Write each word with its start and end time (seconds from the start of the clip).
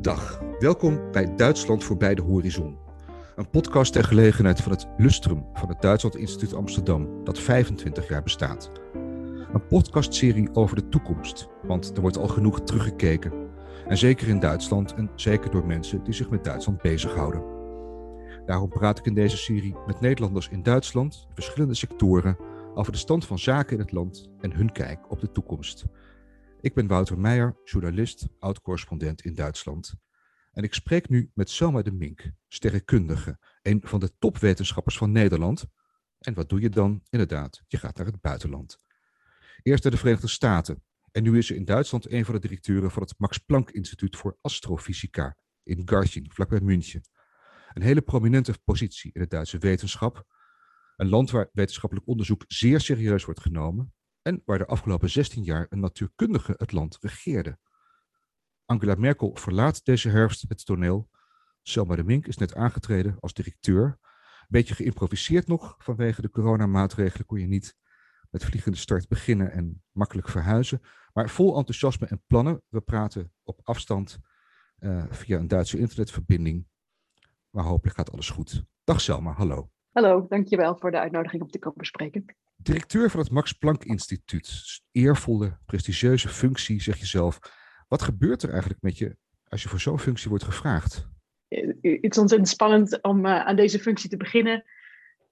Dag, 0.00 0.40
welkom 0.58 1.10
bij 1.12 1.34
Duitsland 1.36 1.84
voorbij 1.84 2.14
de 2.14 2.22
horizon. 2.22 2.76
Een 3.36 3.50
podcast 3.50 3.92
ter 3.92 4.04
gelegenheid 4.04 4.60
van 4.60 4.72
het 4.72 4.86
Lustrum 4.96 5.44
van 5.54 5.68
het 5.68 5.82
Duitsland 5.82 6.16
Instituut 6.16 6.54
Amsterdam, 6.54 7.24
dat 7.24 7.38
25 7.38 8.08
jaar 8.08 8.22
bestaat. 8.22 8.70
Een 9.52 9.66
podcastserie 9.68 10.54
over 10.54 10.76
de 10.76 10.88
toekomst, 10.88 11.48
want 11.62 11.90
er 11.94 12.00
wordt 12.00 12.18
al 12.18 12.28
genoeg 12.28 12.60
teruggekeken. 12.60 13.32
En 13.86 13.98
zeker 13.98 14.28
in 14.28 14.40
Duitsland 14.40 14.94
en 14.94 15.10
zeker 15.14 15.50
door 15.50 15.66
mensen 15.66 16.04
die 16.04 16.14
zich 16.14 16.30
met 16.30 16.44
Duitsland 16.44 16.82
bezighouden. 16.82 17.42
Daarom 18.46 18.68
praat 18.68 18.98
ik 18.98 19.06
in 19.06 19.14
deze 19.14 19.36
serie 19.36 19.76
met 19.86 20.00
Nederlanders 20.00 20.48
in 20.48 20.62
Duitsland, 20.62 21.26
verschillende 21.34 21.74
sectoren, 21.74 22.36
over 22.74 22.92
de 22.92 22.98
stand 22.98 23.26
van 23.26 23.38
zaken 23.38 23.72
in 23.72 23.82
het 23.82 23.92
land 23.92 24.30
en 24.40 24.52
hun 24.52 24.72
kijk 24.72 25.10
op 25.10 25.20
de 25.20 25.32
toekomst. 25.32 25.84
Ik 26.60 26.74
ben 26.74 26.86
Wouter 26.86 27.18
Meijer, 27.18 27.56
journalist, 27.64 28.28
oud-correspondent 28.38 29.24
in 29.24 29.34
Duitsland. 29.34 29.94
En 30.52 30.62
ik 30.62 30.74
spreek 30.74 31.08
nu 31.08 31.30
met 31.34 31.50
Selma 31.50 31.82
de 31.82 31.92
Mink, 31.92 32.30
sterrenkundige, 32.48 33.38
een 33.62 33.80
van 33.84 34.00
de 34.00 34.18
topwetenschappers 34.18 34.96
van 34.96 35.12
Nederland. 35.12 35.64
En 36.18 36.34
wat 36.34 36.48
doe 36.48 36.60
je 36.60 36.68
dan? 36.68 37.02
Inderdaad, 37.10 37.62
je 37.66 37.76
gaat 37.76 37.96
naar 37.96 38.06
het 38.06 38.20
buitenland. 38.20 38.78
Eerst 39.62 39.82
naar 39.82 39.92
de 39.92 39.98
Verenigde 39.98 40.28
Staten. 40.28 40.82
En 41.10 41.22
nu 41.22 41.38
is 41.38 41.46
ze 41.46 41.54
in 41.54 41.64
Duitsland 41.64 42.10
een 42.12 42.24
van 42.24 42.34
de 42.34 42.40
directeuren 42.40 42.90
van 42.90 43.02
het 43.02 43.14
Max 43.18 43.38
Planck 43.38 43.70
Instituut 43.70 44.16
voor 44.16 44.38
Astrofysica 44.40 45.36
in 45.62 45.82
Garching, 45.84 46.34
vlakbij 46.34 46.60
München. 46.60 47.00
Een 47.72 47.82
hele 47.82 48.02
prominente 48.02 48.58
positie 48.64 49.10
in 49.12 49.20
de 49.20 49.26
Duitse 49.26 49.58
wetenschap. 49.58 50.26
Een 50.96 51.08
land 51.08 51.30
waar 51.30 51.48
wetenschappelijk 51.52 52.08
onderzoek 52.08 52.44
zeer 52.46 52.80
serieus 52.80 53.24
wordt 53.24 53.40
genomen 53.40 53.94
en 54.22 54.42
waar 54.44 54.58
de 54.58 54.66
afgelopen 54.66 55.10
16 55.10 55.42
jaar 55.42 55.66
een 55.68 55.80
natuurkundige 55.80 56.54
het 56.56 56.72
land 56.72 56.98
regeerde. 57.00 57.58
Angela 58.64 58.94
Merkel 58.94 59.36
verlaat 59.36 59.84
deze 59.84 60.08
herfst 60.08 60.44
het 60.48 60.64
toneel. 60.64 61.10
Selma 61.62 61.96
de 61.96 62.04
Mink 62.04 62.26
is 62.26 62.36
net 62.36 62.54
aangetreden 62.54 63.16
als 63.20 63.32
directeur. 63.32 63.98
Beetje 64.48 64.74
geïmproviseerd 64.74 65.46
nog 65.46 65.74
vanwege 65.78 66.22
de 66.22 66.30
coronamaatregelen 66.30 67.26
kon 67.26 67.40
je 67.40 67.46
niet 67.46 67.76
met 68.30 68.44
vliegende 68.44 68.78
start 68.78 69.08
beginnen 69.08 69.52
en 69.52 69.82
makkelijk 69.90 70.28
verhuizen. 70.28 70.80
Maar 71.12 71.30
vol 71.30 71.56
enthousiasme 71.56 72.06
en 72.06 72.22
plannen. 72.26 72.62
We 72.68 72.80
praten 72.80 73.32
op 73.42 73.60
afstand 73.62 74.18
uh, 74.78 75.04
via 75.10 75.38
een 75.38 75.48
Duitse 75.48 75.78
internetverbinding. 75.78 76.66
Maar 77.50 77.64
hopelijk 77.64 77.96
gaat 77.96 78.12
alles 78.12 78.30
goed. 78.30 78.64
Dag 78.84 79.00
Selma, 79.00 79.32
hallo. 79.32 79.70
Hallo, 79.92 80.26
dankjewel 80.28 80.76
voor 80.76 80.90
de 80.90 80.98
uitnodiging 80.98 81.42
om 81.42 81.50
te 81.50 81.58
komen 81.58 81.84
spreken. 81.84 82.24
Directeur 82.56 83.10
van 83.10 83.20
het 83.20 83.30
Max 83.30 83.52
Planck 83.52 83.84
Instituut. 83.84 84.80
Eervolle, 84.92 85.58
prestigieuze 85.66 86.28
functie, 86.28 86.82
zeg 86.82 86.96
je 86.96 87.06
zelf. 87.06 87.38
Wat 87.88 88.02
gebeurt 88.02 88.42
er 88.42 88.50
eigenlijk 88.50 88.82
met 88.82 88.98
je 88.98 89.16
als 89.48 89.62
je 89.62 89.68
voor 89.68 89.80
zo'n 89.80 89.98
functie 89.98 90.28
wordt 90.28 90.44
gevraagd? 90.44 91.08
Het 91.48 91.76
is 91.80 92.18
ontzettend 92.18 92.48
spannend 92.48 93.02
om 93.02 93.26
uh, 93.26 93.46
aan 93.46 93.56
deze 93.56 93.78
functie 93.78 94.10
te 94.10 94.16
beginnen. 94.16 94.64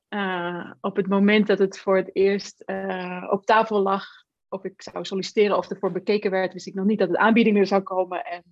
Uh, 0.08 0.72
op 0.80 0.96
het 0.96 1.08
moment 1.08 1.46
dat 1.46 1.58
het 1.58 1.78
voor 1.78 1.96
het 1.96 2.10
eerst 2.12 2.62
uh, 2.66 3.26
op 3.30 3.46
tafel 3.46 3.80
lag, 3.80 4.06
of 4.48 4.64
ik 4.64 4.82
zou 4.82 5.04
solliciteren 5.04 5.56
of 5.56 5.70
ervoor 5.70 5.92
bekeken 5.92 6.30
werd, 6.30 6.52
wist 6.52 6.66
ik 6.66 6.74
nog 6.74 6.86
niet 6.86 6.98
dat 6.98 7.08
het 7.08 7.16
aanbieding 7.16 7.58
er 7.58 7.66
zou 7.66 7.82
komen. 7.82 8.24
En 8.24 8.44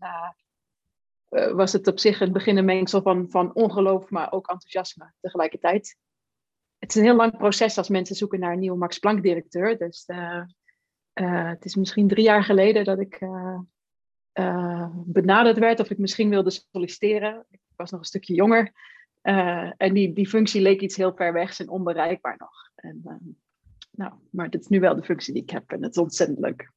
was 1.28 1.72
het 1.72 1.86
op 1.86 1.98
zich 1.98 2.20
een 2.20 2.32
begin 2.32 2.64
mengsel 2.64 3.02
van, 3.02 3.30
van 3.30 3.54
ongeloof, 3.54 4.10
maar 4.10 4.32
ook 4.32 4.48
enthousiasme 4.48 5.12
tegelijkertijd. 5.20 5.96
Het 6.78 6.90
is 6.90 6.96
een 6.96 7.02
heel 7.02 7.16
lang 7.16 7.36
proces 7.36 7.78
als 7.78 7.88
mensen 7.88 8.16
zoeken 8.16 8.40
naar 8.40 8.52
een 8.52 8.58
nieuwe 8.58 8.78
Max 8.78 8.98
Planck-directeur. 8.98 9.78
Dus 9.78 10.04
het 11.12 11.64
is 11.64 11.74
misschien 11.74 12.08
drie 12.08 12.24
jaar 12.24 12.44
geleden 12.44 12.84
dat 12.84 12.98
ik 13.00 13.18
benaderd 15.04 15.58
werd 15.58 15.80
of 15.80 15.90
ik 15.90 15.98
misschien 15.98 16.28
wilde 16.28 16.50
solliciteren. 16.70 17.46
Ik 17.50 17.60
was 17.76 17.90
nog 17.90 18.00
een 18.00 18.06
stukje 18.06 18.34
jonger. 18.34 18.72
En 19.76 19.94
die, 19.94 20.12
die 20.12 20.28
functie 20.28 20.60
leek 20.60 20.80
iets 20.80 20.96
heel 20.96 21.14
ver 21.14 21.32
weg 21.32 21.58
en 21.58 21.68
onbereikbaar 21.68 22.34
nog. 22.38 22.70
En, 22.74 23.00
uh, 23.04 23.14
nou, 23.90 24.12
maar 24.30 24.50
dit 24.50 24.60
is 24.60 24.66
nu 24.66 24.80
wel 24.80 24.96
de 24.96 25.02
functie 25.02 25.32
die 25.34 25.42
ik 25.42 25.50
heb 25.50 25.70
en 25.70 25.82
het 25.82 25.90
is 25.90 26.02
ontzettend 26.02 26.38
leuk. 26.38 26.72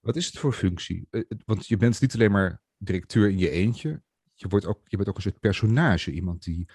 Wat 0.00 0.16
is 0.16 0.26
het 0.26 0.38
voor 0.38 0.52
functie? 0.52 1.08
Want 1.44 1.66
je 1.66 1.76
bent 1.76 2.00
niet 2.00 2.14
alleen 2.14 2.30
maar 2.30 2.62
directeur 2.84 3.28
in 3.28 3.38
je 3.38 3.50
eentje. 3.50 4.02
Je, 4.34 4.48
wordt 4.48 4.66
ook, 4.66 4.80
je 4.84 4.96
bent 4.96 5.08
ook 5.08 5.16
een 5.16 5.22
soort 5.22 5.40
personage. 5.40 6.10
Iemand 6.10 6.42
die 6.42 6.68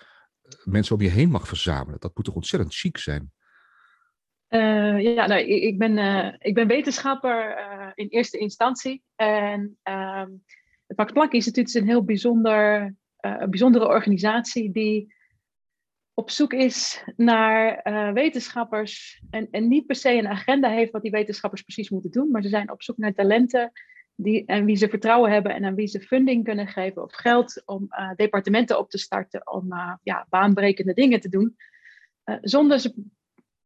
mensen 0.64 0.96
om 0.96 1.02
je 1.02 1.10
heen 1.10 1.30
mag 1.30 1.48
verzamelen. 1.48 2.00
Dat 2.00 2.16
moet 2.16 2.26
toch 2.26 2.36
ontzettend 2.36 2.76
chic 2.76 2.98
zijn? 2.98 3.32
Uh, 4.50 5.02
ja, 5.02 5.28
nou, 5.28 5.42
ik, 5.42 5.78
ben, 5.78 5.98
uh, 5.98 6.34
ik 6.38 6.54
ben 6.54 6.68
wetenschapper 6.68 7.58
in 7.96 8.08
eerste 8.08 8.38
instantie. 8.38 9.04
En 9.16 9.78
ehm, 9.84 10.30
het 10.88 10.98
Max 10.98 11.12
Planck 11.12 11.34
Instituut 11.34 11.68
is 11.68 11.74
een 11.74 11.88
heel 11.88 12.04
bijzonder, 12.04 12.96
bijzondere 13.50 13.88
organisatie 13.88 14.72
die 14.72 15.14
op 16.14 16.30
zoek 16.30 16.54
is 16.54 17.04
naar 17.16 17.82
wetenschappers. 18.14 19.22
En, 19.30 19.48
en 19.52 19.68
niet 19.68 19.86
per 19.86 19.96
se 19.96 20.14
een 20.14 20.28
agenda 20.28 20.70
heeft 20.70 20.92
wat 20.92 21.02
die 21.02 21.12
wetenschappers 21.12 21.62
precies 21.62 21.90
moeten 21.90 22.12
doen. 22.12 22.32
Maar 22.32 22.42
ze 22.42 22.50
zijn 22.50 22.72
op 22.72 22.84
zoek 22.84 22.98
naar 22.98 23.14
talenten 23.14 23.72
die, 24.22 24.46
en 24.46 24.66
wie 24.66 24.76
ze 24.76 24.90
vertrouwen 24.90 25.32
hebben 25.32 25.54
en 25.54 25.66
aan 25.66 25.76
wie 25.76 25.88
ze 25.88 26.02
funding 26.02 26.44
kunnen 26.44 26.68
geven 26.68 27.04
of 27.04 27.14
geld 27.14 27.62
om 27.66 27.88
departementen 28.16 28.80
op 28.80 28.90
te 28.90 28.98
starten 28.98 29.52
om 29.52 29.68
ja, 30.04 30.26
baanbrekende 30.30 30.94
dingen 30.94 31.20
te 31.20 31.30
doen. 31.30 31.56
zonder 32.42 32.80
ze 32.80 32.94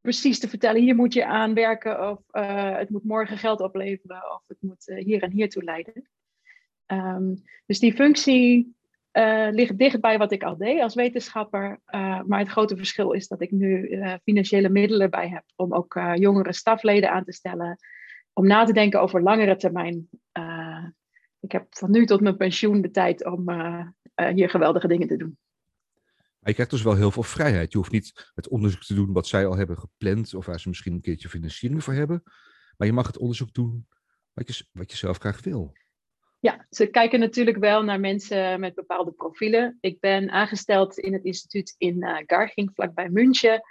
precies 0.01 0.39
te 0.39 0.49
vertellen, 0.49 0.81
hier 0.81 0.95
moet 0.95 1.13
je 1.13 1.25
aan 1.25 1.53
werken 1.53 2.09
of 2.09 2.19
het 2.77 2.89
moet 2.89 3.03
morgen 3.03 3.37
geld 3.37 3.61
opleveren 3.61 4.31
of 4.31 4.43
het 4.47 4.57
moet 4.59 4.93
hier 4.95 5.23
en 5.23 5.31
hier 5.31 5.49
toe 5.49 5.63
leiden. 5.63 6.09
Um, 6.87 7.41
dus 7.65 7.79
die 7.79 7.93
functie 7.93 8.75
ligt 9.51 9.77
dicht 9.77 9.99
bij 9.99 10.17
wat 10.17 10.31
ik 10.31 10.43
al 10.43 10.57
deed 10.57 10.81
als 10.81 10.95
wetenschapper. 10.95 11.79
maar 12.25 12.39
het 12.39 12.49
grote 12.49 12.77
verschil 12.77 13.11
is 13.11 13.27
dat 13.27 13.41
ik 13.41 13.51
nu 13.51 13.99
financiële 14.23 14.69
middelen 14.69 15.09
bij 15.09 15.29
heb 15.29 15.43
om 15.55 15.73
ook 15.73 15.99
jongere 16.15 16.53
stafleden 16.53 17.11
aan 17.11 17.23
te 17.23 17.31
stellen. 17.31 17.77
Om 18.33 18.47
na 18.47 18.65
te 18.65 18.73
denken 18.73 19.01
over 19.01 19.21
langere 19.21 19.55
termijn. 19.55 20.09
Ik 21.39 21.51
heb 21.51 21.67
van 21.69 21.91
nu 21.91 22.05
tot 22.05 22.21
mijn 22.21 22.37
pensioen 22.37 22.81
de 22.81 22.91
tijd 22.91 23.25
om 23.25 23.49
hier 24.33 24.49
geweldige 24.49 24.87
dingen 24.87 25.07
te 25.07 25.17
doen. 25.17 25.37
Maar 26.39 26.51
je 26.51 26.53
krijgt 26.53 26.71
dus 26.71 26.83
wel 26.83 26.95
heel 26.95 27.11
veel 27.11 27.23
vrijheid. 27.23 27.71
Je 27.71 27.77
hoeft 27.77 27.91
niet 27.91 28.31
het 28.35 28.47
onderzoek 28.47 28.81
te 28.81 28.93
doen 28.93 29.13
wat 29.13 29.27
zij 29.27 29.45
al 29.45 29.57
hebben 29.57 29.77
gepland, 29.77 30.33
of 30.33 30.45
waar 30.45 30.59
ze 30.59 30.67
misschien 30.67 30.93
een 30.93 31.01
keertje 31.01 31.29
financiering 31.29 31.83
voor 31.83 31.93
hebben. 31.93 32.23
Maar 32.77 32.87
je 32.87 32.93
mag 32.93 33.07
het 33.07 33.17
onderzoek 33.17 33.53
doen 33.53 33.87
wat 34.33 34.55
je, 34.55 34.65
wat 34.71 34.91
je 34.91 34.97
zelf 34.97 35.17
graag 35.17 35.43
wil. 35.43 35.73
Ja, 36.39 36.65
ze 36.69 36.85
kijken 36.87 37.19
natuurlijk 37.19 37.57
wel 37.57 37.83
naar 37.83 37.99
mensen 37.99 38.59
met 38.59 38.75
bepaalde 38.75 39.11
profielen. 39.11 39.77
Ik 39.81 39.99
ben 39.99 40.29
aangesteld 40.29 40.97
in 40.97 41.13
het 41.13 41.23
instituut 41.23 41.75
in 41.77 42.03
uh, 42.03 42.17
Garching, 42.25 42.71
vlakbij 42.73 43.09
München. 43.09 43.61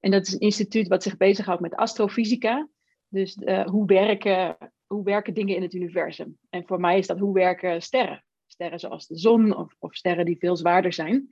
En 0.00 0.10
dat 0.10 0.26
is 0.26 0.32
een 0.32 0.40
instituut 0.40 0.88
wat 0.88 1.02
zich 1.02 1.16
bezighoudt 1.16 1.60
met 1.60 1.74
astrofysica. 1.74 2.68
Dus 3.08 3.36
uh, 3.36 3.66
hoe, 3.66 3.86
werken, 3.86 4.56
hoe 4.88 5.04
werken 5.04 5.34
dingen 5.34 5.56
in 5.56 5.62
het 5.62 5.74
universum? 5.74 6.38
En 6.50 6.66
voor 6.66 6.80
mij 6.80 6.98
is 6.98 7.06
dat 7.06 7.18
hoe 7.18 7.34
werken 7.34 7.82
sterren? 7.82 8.24
Sterren 8.46 8.78
zoals 8.78 9.06
de 9.06 9.18
zon 9.18 9.56
of, 9.56 9.74
of 9.78 9.94
sterren 9.94 10.24
die 10.24 10.38
veel 10.38 10.56
zwaarder 10.56 10.92
zijn. 10.92 11.28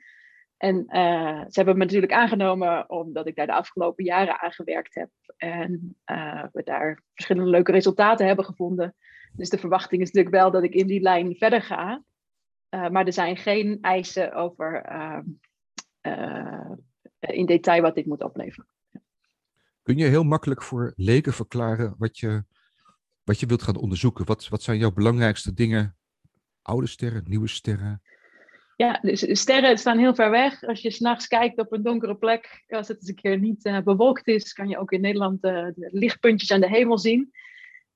En 0.56 0.76
uh, 0.76 1.40
ze 1.40 1.52
hebben 1.52 1.78
me 1.78 1.84
natuurlijk 1.84 2.12
aangenomen 2.12 2.90
omdat 2.90 3.26
ik 3.26 3.36
daar 3.36 3.46
de 3.46 3.54
afgelopen 3.54 4.04
jaren 4.04 4.40
aan 4.40 4.52
gewerkt 4.52 4.94
heb. 4.94 5.10
En 5.36 5.96
uh, 6.10 6.44
we 6.52 6.62
daar 6.62 7.02
verschillende 7.14 7.50
leuke 7.50 7.72
resultaten 7.72 8.26
hebben 8.26 8.44
gevonden. 8.44 8.94
Dus 9.32 9.48
de 9.48 9.58
verwachting 9.58 10.02
is 10.02 10.10
natuurlijk 10.10 10.42
wel 10.42 10.50
dat 10.50 10.62
ik 10.62 10.74
in 10.74 10.86
die 10.86 11.00
lijn 11.00 11.36
verder 11.36 11.62
ga. 11.62 12.02
Uh, 12.70 12.88
maar 12.88 13.06
er 13.06 13.12
zijn 13.12 13.36
geen 13.36 13.78
eisen 13.80 14.32
over 14.32 14.84
in 17.20 17.46
detail 17.46 17.82
wat 17.82 17.94
dit 17.94 18.06
moet 18.06 18.22
opleveren. 18.22 18.68
Kun 19.82 19.96
je 19.96 20.04
heel 20.04 20.24
makkelijk 20.24 20.62
voor 20.62 20.92
leken 20.96 21.32
verklaren 21.32 21.94
wat 21.98 22.18
je, 22.18 22.44
wat 23.26 23.40
je 23.40 23.46
wilt 23.46 23.62
gaan 23.62 23.76
onderzoeken? 23.76 24.24
Wat, 24.24 24.48
wat 24.48 24.62
zijn 24.62 24.78
jouw 24.78 24.92
belangrijkste 24.92 25.54
dingen? 25.54 25.96
Oude 26.62 26.86
sterren, 26.86 27.22
nieuwe 27.26 27.48
sterren? 27.48 28.02
Ja, 28.76 28.98
dus 29.02 29.40
sterren 29.40 29.78
staan 29.78 29.98
heel 29.98 30.14
ver 30.14 30.30
weg. 30.30 30.62
Als 30.64 30.80
je 30.80 30.90
s'nachts 30.90 31.26
kijkt 31.26 31.58
op 31.58 31.72
een 31.72 31.82
donkere 31.82 32.16
plek, 32.16 32.64
als 32.68 32.88
het 32.88 32.96
eens 32.96 33.08
een 33.08 33.14
keer 33.14 33.38
niet 33.38 33.66
uh, 33.66 33.80
bewolkt 33.80 34.26
is, 34.26 34.52
kan 34.52 34.68
je 34.68 34.78
ook 34.78 34.92
in 34.92 35.00
Nederland 35.00 35.44
uh, 35.44 35.66
de 35.74 35.88
lichtpuntjes 35.92 36.50
aan 36.50 36.60
de 36.60 36.68
hemel 36.68 36.98
zien. 36.98 37.32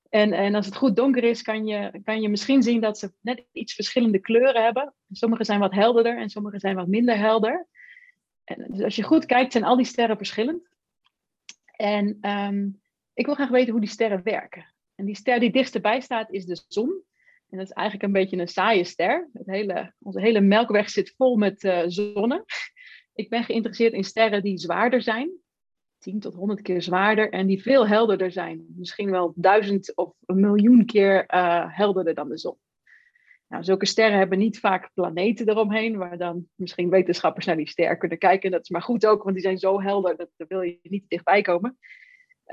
En, 0.09 0.33
en 0.33 0.55
als 0.55 0.65
het 0.65 0.75
goed 0.75 0.95
donker 0.95 1.23
is, 1.23 1.41
kan 1.41 1.65
je, 1.65 2.01
kan 2.03 2.21
je 2.21 2.29
misschien 2.29 2.63
zien 2.63 2.81
dat 2.81 2.97
ze 2.97 3.11
net 3.21 3.45
iets 3.51 3.73
verschillende 3.73 4.19
kleuren 4.19 4.63
hebben. 4.63 4.93
Sommige 5.11 5.43
zijn 5.43 5.59
wat 5.59 5.73
helderder 5.73 6.17
en 6.17 6.29
sommige 6.29 6.59
zijn 6.59 6.75
wat 6.75 6.87
minder 6.87 7.17
helder. 7.17 7.67
En 8.43 8.65
dus 8.67 8.83
als 8.83 8.95
je 8.95 9.03
goed 9.03 9.25
kijkt, 9.25 9.51
zijn 9.51 9.63
al 9.63 9.75
die 9.75 9.85
sterren 9.85 10.17
verschillend. 10.17 10.69
En 11.75 12.29
um, 12.29 12.81
ik 13.13 13.25
wil 13.25 13.35
graag 13.35 13.49
weten 13.49 13.71
hoe 13.71 13.81
die 13.81 13.89
sterren 13.89 14.23
werken. 14.23 14.73
En 14.95 15.05
die 15.05 15.15
ster 15.15 15.39
die 15.39 15.51
dichtst 15.51 15.75
erbij 15.75 15.99
staat 15.99 16.31
is 16.31 16.45
de 16.45 16.63
zon. 16.67 17.03
En 17.49 17.57
dat 17.57 17.67
is 17.67 17.73
eigenlijk 17.73 18.07
een 18.07 18.21
beetje 18.21 18.37
een 18.37 18.47
saaie 18.47 18.83
ster. 18.83 19.29
Het 19.33 19.45
hele, 19.45 19.93
onze 19.99 20.19
hele 20.19 20.41
melkweg 20.41 20.89
zit 20.89 21.13
vol 21.17 21.37
met 21.37 21.63
uh, 21.63 21.83
zonnen. 21.87 22.45
Ik 23.13 23.29
ben 23.29 23.43
geïnteresseerd 23.43 23.93
in 23.93 24.03
sterren 24.03 24.43
die 24.43 24.57
zwaarder 24.57 25.01
zijn. 25.01 25.31
10 25.97 26.19
tot 26.19 26.33
100 26.33 26.61
keer 26.61 26.81
zwaarder 26.81 27.29
en 27.29 27.47
die 27.47 27.61
veel 27.61 27.87
helderder 27.87 28.31
zijn. 28.31 28.65
Misschien 28.75 29.11
wel 29.11 29.33
duizend 29.35 29.95
of 29.95 30.13
een 30.25 30.39
miljoen 30.39 30.85
keer 30.85 31.33
uh, 31.33 31.77
helderder 31.77 32.13
dan 32.13 32.29
de 32.29 32.37
zon. 32.37 32.57
Nou, 33.47 33.63
zulke 33.63 33.85
sterren 33.85 34.17
hebben 34.17 34.37
niet 34.37 34.59
vaak 34.59 34.89
planeten 34.93 35.49
eromheen, 35.49 35.97
waar 35.97 36.17
dan 36.17 36.47
misschien 36.55 36.89
wetenschappers 36.89 37.45
naar 37.45 37.55
die 37.55 37.69
ster 37.69 37.97
kunnen 37.97 38.17
kijken. 38.17 38.51
Dat 38.51 38.61
is 38.61 38.69
maar 38.69 38.81
goed 38.81 39.05
ook, 39.05 39.23
want 39.23 39.35
die 39.35 39.43
zijn 39.43 39.57
zo 39.57 39.81
helder, 39.81 40.17
dat 40.17 40.29
daar 40.37 40.47
wil 40.47 40.61
je 40.61 40.79
niet 40.81 41.05
dichtbij 41.07 41.41
komen. 41.41 41.77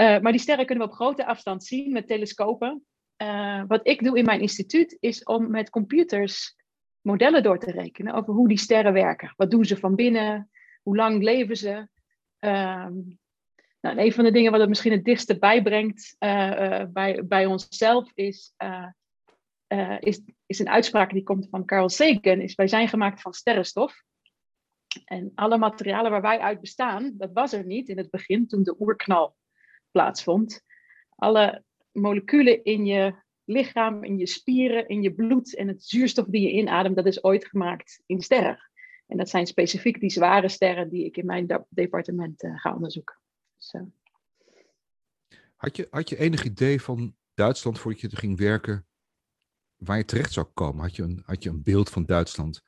Uh, 0.00 0.20
maar 0.20 0.32
die 0.32 0.40
sterren 0.40 0.66
kunnen 0.66 0.84
we 0.84 0.90
op 0.90 0.96
grote 0.96 1.26
afstand 1.26 1.64
zien 1.64 1.92
met 1.92 2.06
telescopen. 2.06 2.86
Uh, 3.22 3.62
wat 3.66 3.86
ik 3.86 4.04
doe 4.04 4.18
in 4.18 4.24
mijn 4.24 4.40
instituut 4.40 4.96
is 5.00 5.22
om 5.22 5.50
met 5.50 5.70
computers 5.70 6.56
modellen 7.00 7.42
door 7.42 7.58
te 7.58 7.70
rekenen 7.70 8.14
over 8.14 8.34
hoe 8.34 8.48
die 8.48 8.58
sterren 8.58 8.92
werken. 8.92 9.32
Wat 9.36 9.50
doen 9.50 9.64
ze 9.64 9.76
van 9.76 9.94
binnen? 9.94 10.50
Hoe 10.82 10.96
lang 10.96 11.22
leven 11.22 11.56
ze? 11.56 11.74
Um, 12.38 13.18
nou, 13.80 13.98
een 13.98 14.12
van 14.12 14.24
de 14.24 14.30
dingen 14.30 14.50
wat 14.50 14.60
het 14.60 14.68
misschien 14.68 14.92
het 14.92 15.04
dichtste 15.04 15.38
bijbrengt 15.38 16.16
uh, 16.18 16.84
bij, 16.92 17.26
bij 17.26 17.46
onszelf 17.46 18.10
is 18.14 18.54
is, 19.98 20.22
is 20.46 20.58
een 20.58 20.68
uitspraak 20.68 21.12
die 21.12 21.22
komt 21.22 21.48
van 21.50 21.64
Carl 21.64 21.88
Sagan, 21.88 22.40
is 22.40 22.54
wij 22.54 22.68
zijn 22.68 22.88
gemaakt 22.88 23.20
van 23.20 23.32
sterrenstof. 23.32 24.02
En 25.04 25.32
alle 25.34 25.58
materialen 25.58 26.10
waar 26.10 26.22
wij 26.22 26.38
uit 26.38 26.60
bestaan, 26.60 27.14
dat 27.16 27.32
was 27.32 27.52
er 27.52 27.66
niet 27.66 27.88
in 27.88 27.98
het 27.98 28.10
begin 28.10 28.46
toen 28.46 28.62
de 28.62 28.76
oerknal 28.78 29.36
plaatsvond. 29.98 30.62
Alle 31.16 31.64
moleculen 31.92 32.64
in 32.64 32.86
je 32.86 33.14
lichaam, 33.44 34.04
in 34.04 34.18
je 34.18 34.26
spieren, 34.26 34.88
in 34.88 35.02
je 35.02 35.14
bloed 35.14 35.56
en 35.56 35.68
het 35.68 35.84
zuurstof 35.84 36.26
die 36.26 36.40
je 36.42 36.52
inademt, 36.52 36.96
dat 36.96 37.06
is 37.06 37.24
ooit 37.24 37.46
gemaakt 37.46 38.02
in 38.06 38.20
sterren. 38.20 38.58
En 39.06 39.16
dat 39.16 39.28
zijn 39.28 39.46
specifiek 39.46 40.00
die 40.00 40.10
zware 40.10 40.48
sterren 40.48 40.88
die 40.88 41.04
ik 41.04 41.16
in 41.16 41.26
mijn 41.26 41.64
departement 41.68 42.42
uh, 42.42 42.58
ga 42.58 42.74
onderzoeken. 42.74 43.16
Had, 45.56 45.76
je, 45.76 45.86
had 45.90 46.08
je 46.08 46.18
enig 46.18 46.44
idee 46.44 46.80
van 46.80 47.16
Duitsland 47.34 47.78
voordat 47.78 48.00
je 48.00 48.08
er 48.08 48.16
ging 48.16 48.38
werken, 48.38 48.86
waar 49.76 49.96
je 49.96 50.04
terecht 50.04 50.32
zou 50.32 50.46
komen? 50.54 50.82
Had 50.82 50.96
je 50.96 51.02
een, 51.02 51.22
had 51.24 51.42
je 51.42 51.48
een 51.48 51.62
beeld 51.62 51.90
van 51.90 52.04
Duitsland? 52.04 52.62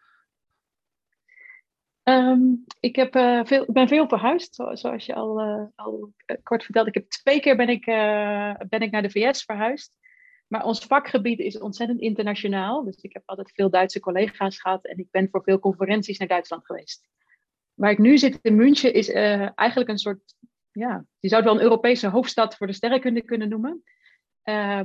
Um, 2.11 2.65
ik, 2.81 2.97
heb, 2.97 3.17
uh, 3.17 3.41
veel, 3.45 3.65
ben 3.69 3.89
veel 3.89 4.09
verhuisd, 4.09 4.55
zoals 4.55 5.07
je 5.07 5.15
al, 5.15 5.41
uh, 5.41 6.37
kort 6.43 6.65
vertelde. 6.65 6.89
Ik 6.89 6.95
heb 6.95 7.09
twee 7.09 7.41
keer 7.41 7.57
ben 7.57 7.69
ik, 7.69 7.85
ben 8.69 8.81
ik 8.81 8.91
naar 8.91 9.03
de 9.03 9.11
VS 9.11 9.45
verhuisd. 9.45 9.99
Maar 10.49 10.65
ons 10.65 10.85
vakgebied 10.85 11.39
is 11.39 11.59
ontzettend 11.59 12.01
internationaal. 12.01 12.85
Dus 12.85 12.97
ik 12.97 13.13
heb 13.13 13.23
altijd 13.27 13.53
veel 13.53 13.71
Duitse 13.71 14.01
collega's 14.01 14.61
gehad. 14.61 14.87
En 14.87 14.99
ik 14.99 15.07
ben 15.11 15.29
voor 15.31 15.43
veel 15.43 15.59
conferenties 15.59 16.19
naar 16.19 16.29
Duitsland 16.29 16.67
geweest. 16.67 17.09
Waar 17.75 17.91
ik 17.91 17.99
nu 17.99 18.19
zit 18.19 18.39
in 18.43 18.55
München 18.55 18.95
is 18.95 19.11
eigenlijk 19.11 19.89
een 19.89 19.99
soort... 19.99 20.35
Ja, 20.73 21.05
je 21.19 21.29
zou 21.29 21.43
het 21.43 21.51
wel 21.51 21.61
een 21.61 21.67
Europese 21.67 22.09
hoofdstad 22.09 22.57
voor 22.57 22.67
de 22.67 22.73
sterrenkunde 22.73 23.23
kunnen 23.23 23.49
noemen. 23.49 23.83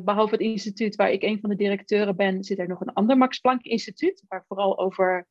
Behalve 0.03 0.33
het 0.33 0.43
instituut 0.43 0.95
waar 0.95 1.11
ik 1.11 1.23
een 1.23 1.39
van 1.39 1.49
de 1.49 1.55
directeuren 1.55 2.15
ben, 2.15 2.43
zit 2.43 2.59
er 2.59 2.67
nog 2.67 2.81
een 2.81 2.93
ander 2.93 3.17
Max 3.17 3.39
Planck 3.39 3.63
instituut, 3.63 4.23
waar 4.27 4.45
vooral 4.47 4.79
over 4.79 5.27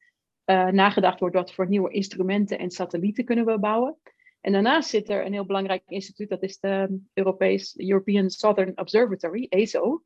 uh, 0.46 0.66
nagedacht 0.66 1.20
wordt 1.20 1.34
wat 1.34 1.54
voor 1.54 1.68
nieuwe 1.68 1.92
instrumenten 1.92 2.58
en 2.58 2.70
satellieten 2.70 3.24
kunnen 3.24 3.44
we 3.44 3.58
bouwen. 3.58 3.96
En 4.40 4.52
daarnaast 4.52 4.88
zit 4.88 5.08
er 5.08 5.26
een 5.26 5.32
heel 5.32 5.46
belangrijk 5.46 5.82
instituut, 5.86 6.28
dat 6.28 6.42
is 6.42 6.58
de 6.58 7.00
Europees, 7.12 7.78
European 7.78 8.30
Southern 8.30 8.78
Observatory, 8.78 9.46
ESO. 9.48 10.02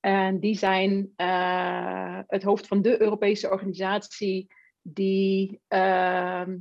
En 0.00 0.40
die 0.40 0.54
zijn 0.58 1.12
uh, 1.16 2.18
het 2.26 2.42
hoofd 2.42 2.66
van 2.66 2.82
de 2.82 3.00
Europese 3.00 3.50
organisatie 3.50 4.46
die 4.82 5.60
ehm, 5.68 6.56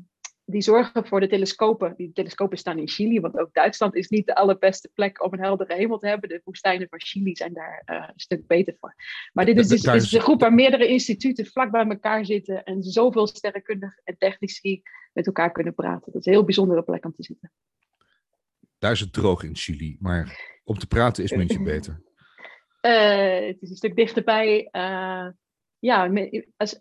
die 0.51 0.61
zorgen 0.61 1.05
voor 1.05 1.19
de 1.19 1.27
telescopen. 1.27 1.93
Die 1.97 2.11
telescopen 2.13 2.57
staan 2.57 2.77
in 2.77 2.87
Chili, 2.87 3.19
want 3.19 3.37
ook 3.37 3.53
Duitsland 3.53 3.95
is 3.95 4.07
niet 4.09 4.25
de 4.25 4.35
allerbeste 4.35 4.89
plek 4.93 5.23
om 5.23 5.33
een 5.33 5.39
heldere 5.39 5.75
hemel 5.75 5.97
te 5.97 6.07
hebben. 6.07 6.29
De 6.29 6.41
woestijnen 6.43 6.87
van 6.89 7.01
Chili 7.01 7.35
zijn 7.35 7.53
daar 7.53 7.83
uh, 7.85 7.95
een 7.95 8.19
stuk 8.19 8.47
beter 8.47 8.75
voor. 8.79 8.95
Maar 9.33 9.45
dit 9.45 9.57
is 9.57 9.67
dus 9.67 9.83
is 9.83 10.11
een 10.11 10.21
groep 10.21 10.39
waar 10.39 10.53
meerdere 10.53 10.87
instituten 10.87 11.45
vlak 11.45 11.71
bij 11.71 11.87
elkaar 11.87 12.25
zitten 12.25 12.63
en 12.63 12.83
zoveel 12.83 13.27
sterrenkundigen 13.27 14.01
en 14.03 14.17
technici 14.17 14.81
met 15.13 15.25
elkaar 15.25 15.51
kunnen 15.51 15.73
praten. 15.73 16.11
Dat 16.11 16.21
is 16.21 16.25
een 16.25 16.33
heel 16.33 16.45
bijzondere 16.45 16.83
plek 16.83 17.05
om 17.05 17.13
te 17.15 17.23
zitten. 17.23 17.51
Daar 18.77 18.91
is 18.91 18.99
het 18.99 19.13
droog 19.13 19.43
in 19.43 19.55
Chili, 19.55 19.97
maar 19.99 20.57
om 20.63 20.77
te 20.77 20.87
praten 20.87 21.23
is 21.23 21.31
München 21.31 21.63
beter. 21.63 22.01
Uh, 22.81 23.47
het 23.47 23.61
is 23.61 23.69
een 23.69 23.75
stuk 23.75 23.95
dichterbij. 23.95 24.69
Uh, 24.71 25.27
ja, 25.79 26.29
als, 26.57 26.79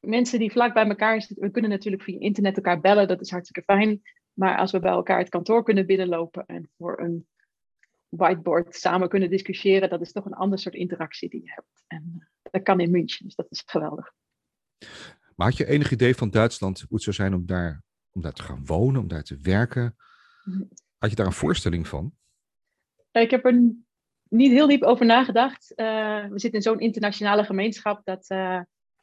mensen 0.00 0.38
die 0.38 0.50
vlak 0.50 0.74
bij 0.74 0.86
elkaar 0.86 1.22
zitten, 1.22 1.46
we 1.46 1.50
kunnen 1.50 1.70
natuurlijk 1.70 2.02
via 2.02 2.18
internet 2.18 2.56
elkaar 2.56 2.80
bellen, 2.80 3.08
dat 3.08 3.20
is 3.20 3.30
hartstikke 3.30 3.72
fijn. 3.72 4.02
Maar 4.32 4.58
als 4.58 4.72
we 4.72 4.80
bij 4.80 4.90
elkaar 4.90 5.18
het 5.18 5.28
kantoor 5.28 5.64
kunnen 5.64 5.86
binnenlopen 5.86 6.46
en 6.46 6.70
voor 6.76 7.00
een 7.00 7.26
whiteboard 8.08 8.74
samen 8.74 9.08
kunnen 9.08 9.30
discussiëren, 9.30 9.88
dat 9.88 10.00
is 10.00 10.12
toch 10.12 10.24
een 10.24 10.34
ander 10.34 10.58
soort 10.58 10.74
interactie 10.74 11.28
die 11.28 11.42
je 11.42 11.50
hebt. 11.50 11.84
En 11.86 12.14
eh, 12.18 12.50
dat 12.50 12.62
kan 12.62 12.80
in 12.80 12.90
München, 12.90 13.24
dus 13.24 13.34
dat 13.34 13.46
is 13.50 13.62
geweldig. 13.66 14.12
Maar 15.36 15.48
had 15.48 15.56
je 15.56 15.66
enig 15.66 15.90
idee 15.90 16.14
van 16.14 16.30
Duitsland 16.30 16.80
hoe 16.80 16.88
het 16.90 17.02
zou 17.02 17.16
zijn 17.16 17.34
om 17.34 17.46
daar, 17.46 17.82
om 18.10 18.22
daar 18.22 18.32
te 18.32 18.42
gaan 18.42 18.66
wonen, 18.66 19.00
om 19.00 19.08
daar 19.08 19.22
te 19.22 19.38
werken? 19.42 19.96
Mhm. 20.44 20.62
Had 20.98 21.10
je 21.10 21.16
daar 21.16 21.26
een 21.26 21.32
voorstelling 21.32 21.88
van? 21.88 22.14
Ik 23.12 23.30
heb 23.30 23.44
er 23.44 23.72
niet 24.28 24.50
heel 24.50 24.66
diep 24.66 24.82
over 24.82 25.06
nagedacht. 25.06 25.72
Uh, 25.76 26.26
we 26.26 26.38
zitten 26.38 26.52
in 26.52 26.62
zo'n 26.62 26.80
internationale 26.80 27.44
gemeenschap 27.44 28.04
dat 28.04 28.30
uh, 28.30 28.60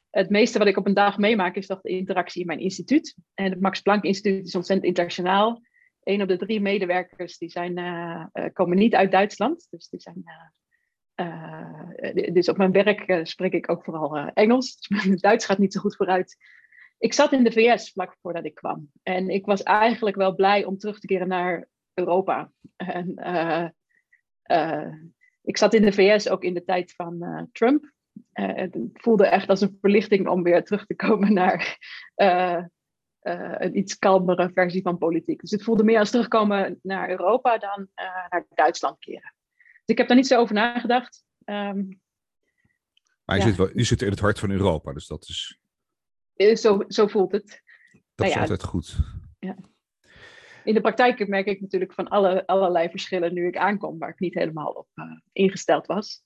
het 0.09 0.29
meeste 0.29 0.57
wat 0.57 0.67
ik 0.67 0.77
op 0.77 0.85
een 0.85 0.93
dag 0.93 1.17
meemaak 1.17 1.55
is 1.55 1.67
toch 1.67 1.81
de 1.81 1.89
interactie 1.89 2.41
in 2.41 2.47
mijn 2.47 2.59
instituut. 2.59 3.15
En 3.33 3.51
het 3.51 3.61
Max 3.61 3.81
Planck 3.81 4.03
Instituut 4.03 4.45
is 4.45 4.55
ontzettend 4.55 4.87
internationaal. 4.87 5.61
Een 6.03 6.21
op 6.21 6.27
de 6.27 6.37
drie 6.37 6.61
medewerkers 6.61 7.37
die 7.37 7.49
zijn, 7.49 7.79
uh, 7.79 8.25
komen 8.53 8.77
niet 8.77 8.95
uit 8.95 9.11
Duitsland. 9.11 9.67
Dus, 9.69 9.89
uh, 11.15 12.33
dus 12.33 12.49
op 12.49 12.57
mijn 12.57 12.71
werk 12.71 13.19
spreek 13.27 13.53
ik 13.53 13.69
ook 13.69 13.83
vooral 13.83 14.17
Engels. 14.17 14.77
Dus 14.87 15.21
Duits 15.21 15.45
gaat 15.45 15.57
niet 15.57 15.73
zo 15.73 15.79
goed 15.79 15.95
vooruit. 15.95 16.37
Ik 16.97 17.13
zat 17.13 17.31
in 17.31 17.43
de 17.43 17.51
VS 17.51 17.91
vlak 17.91 18.17
voordat 18.21 18.45
ik 18.45 18.55
kwam. 18.55 18.91
En 19.03 19.29
ik 19.29 19.45
was 19.45 19.63
eigenlijk 19.63 20.15
wel 20.15 20.35
blij 20.35 20.65
om 20.65 20.77
terug 20.77 20.99
te 20.99 21.07
keren 21.07 21.27
naar 21.27 21.67
Europa. 21.93 22.51
En, 22.75 23.13
ik 25.41 25.57
zat 25.57 25.73
in 25.73 25.81
de 25.81 25.91
VS 25.91 26.29
ook 26.29 26.43
in 26.43 26.53
de 26.53 26.63
tijd 26.63 26.93
van 26.95 27.47
Trump. 27.51 27.95
Uh, 28.33 28.55
het 28.55 28.77
voelde 28.93 29.27
echt 29.27 29.49
als 29.49 29.61
een 29.61 29.77
verlichting 29.81 30.27
om 30.27 30.43
weer 30.43 30.63
terug 30.63 30.85
te 30.85 30.95
komen 30.95 31.33
naar 31.33 31.77
uh, 32.15 32.63
uh, 33.21 33.55
een 33.57 33.77
iets 33.77 33.97
kalmere 33.97 34.51
versie 34.53 34.81
van 34.81 34.97
politiek. 34.97 35.41
Dus 35.41 35.51
het 35.51 35.63
voelde 35.63 35.83
meer 35.83 35.99
als 35.99 36.09
terugkomen 36.09 36.79
naar 36.81 37.09
Europa 37.09 37.57
dan 37.57 37.89
naar 38.29 38.45
Duitsland 38.49 38.99
keren. 38.99 39.33
Dus 39.53 39.95
ik 39.95 39.97
heb 39.97 40.07
daar 40.07 40.17
niet 40.17 40.27
zo 40.27 40.39
over 40.39 40.55
nagedacht. 40.55 41.23
Um, 41.45 42.01
maar 43.25 43.35
je, 43.35 43.41
ja. 43.41 43.47
zit 43.47 43.57
wel, 43.57 43.69
je 43.73 43.83
zit 43.83 44.01
in 44.01 44.09
het 44.09 44.19
hart 44.19 44.39
van 44.39 44.51
Europa, 44.51 44.93
dus 44.93 45.07
dat 45.07 45.27
is. 45.27 45.59
Zo, 46.61 46.83
zo 46.87 47.07
voelt 47.07 47.31
het. 47.31 47.47
Dat 47.91 48.01
nou 48.15 48.29
is 48.29 48.35
ja, 48.35 48.41
altijd 48.41 48.63
goed. 48.63 48.97
Ja. 49.39 49.57
In 50.63 50.73
de 50.73 50.81
praktijk 50.81 51.27
merk 51.27 51.45
ik 51.45 51.61
natuurlijk 51.61 51.93
van 51.93 52.07
alle, 52.07 52.47
allerlei 52.47 52.89
verschillen 52.89 53.33
nu 53.33 53.47
ik 53.47 53.57
aankom, 53.57 53.97
waar 53.97 54.09
ik 54.09 54.19
niet 54.19 54.33
helemaal 54.33 54.71
op 54.71 54.87
ingesteld 55.31 55.85
was. 55.85 56.23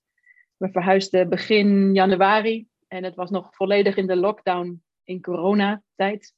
We 0.56 0.70
verhuisden 0.70 1.28
begin 1.28 1.94
januari 1.94 2.66
en 2.88 3.04
het 3.04 3.14
was 3.14 3.30
nog 3.30 3.54
volledig 3.54 3.96
in 3.96 4.06
de 4.06 4.16
lockdown 4.16 4.82
in 5.04 5.20
coronatijd. 5.20 6.34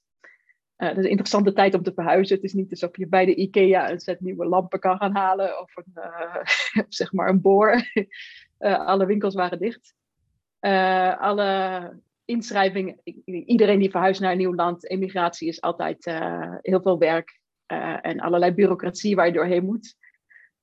Uh, 0.77 0.89
dat 0.89 0.99
is 0.99 1.05
een 1.05 1.11
interessante 1.11 1.53
tijd 1.53 1.75
om 1.75 1.83
te 1.83 1.93
verhuizen. 1.95 2.37
Het 2.37 2.45
is 2.45 2.53
niet 2.53 2.71
alsof 2.71 2.97
je 2.97 3.09
bij 3.09 3.25
de 3.25 3.35
IKEA 3.35 3.91
een 3.91 4.01
set 4.01 4.21
nieuwe 4.21 4.47
lampen 4.47 4.81
kan 4.81 4.97
gaan 4.97 5.15
halen 5.15 5.61
of 5.61 5.77
een, 5.77 5.93
uh, 5.95 6.85
zeg 6.89 7.13
maar 7.13 7.29
een 7.29 7.41
boor. 7.41 7.91
uh, 8.59 8.87
alle 8.87 9.07
winkels 9.07 9.35
waren 9.35 9.59
dicht. 9.59 9.95
alle 11.19 12.03
inschrijvingen, 12.25 13.01
iedereen 13.25 13.79
die 13.79 13.91
verhuist 13.91 14.21
naar 14.21 14.33
een 14.33 14.39
nieuw 14.39 14.55
land, 14.55 14.91
emigratie 14.91 15.49
is 15.49 15.61
altijd 15.61 16.05
heel 16.61 16.83
veel 16.83 16.99
werk 16.99 17.41
en 18.01 18.21
allerlei 18.21 18.53
bureaucratie 18.53 19.17
waar 19.17 19.27
je 19.27 19.33
doorheen 19.33 19.65
moet. 19.65 19.97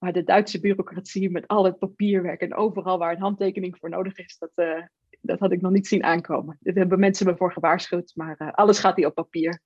Maar 0.02 0.14
de 0.14 0.24
Duitse 0.24 0.60
bureaucratie 0.60 1.30
met 1.30 1.48
al 1.48 1.66
het 1.66 1.80
papierwerk 1.80 2.42
en 2.42 2.56
overal 2.56 2.98
waar 2.98 3.12
een 3.12 3.22
handtekening 3.22 3.78
voor 3.80 3.90
nodig 3.90 4.18
is, 4.18 4.38
dat, 4.38 4.52
uh, 4.56 4.86
dat 5.22 5.40
had 5.40 5.52
ik 5.52 5.62
nog 5.62 5.72
niet 5.72 5.88
zien 5.88 6.04
aankomen. 6.04 6.58
Daar 6.60 6.74
hebben 6.74 7.00
mensen 7.00 7.26
me 7.26 7.38
voor 7.38 7.54
gewaarschuwd, 7.54 8.12
maar 8.16 8.36
uh, 8.42 8.52
alles 8.52 8.80
gaat 8.80 8.96
hier 8.96 9.08
op 9.08 9.16
papier. 9.16 9.62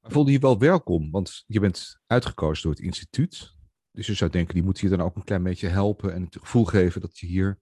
Maar 0.00 0.10
voelde 0.10 0.32
je 0.32 0.38
wel 0.38 0.58
welkom? 0.58 1.10
Want 1.10 1.44
je 1.46 1.60
bent 1.60 2.00
uitgekozen 2.06 2.62
door 2.62 2.72
het 2.72 2.84
instituut. 2.84 3.56
Dus 3.90 4.06
je 4.06 4.14
zou 4.14 4.30
denken, 4.30 4.54
die 4.54 4.62
moet 4.62 4.78
je 4.78 4.88
dan 4.88 5.00
ook 5.00 5.16
een 5.16 5.24
klein 5.24 5.42
beetje 5.42 5.68
helpen 5.68 6.14
en 6.14 6.22
het 6.22 6.36
gevoel 6.40 6.64
geven 6.64 7.00
dat 7.00 7.18
je 7.18 7.26
hier, 7.26 7.58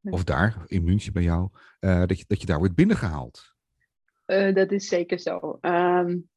of 0.00 0.24
daar, 0.24 0.62
in 0.66 0.84
München 0.84 1.12
bij 1.12 1.22
jou, 1.22 1.48
uh, 1.80 2.06
dat, 2.06 2.18
je, 2.18 2.24
dat 2.26 2.40
je 2.40 2.46
daar 2.46 2.58
wordt 2.58 2.74
binnengehaald. 2.74 3.54
dat 4.26 4.72
is 4.72 4.88
zeker 4.88 5.18
zo. 5.18 5.58
Um, 5.60 6.28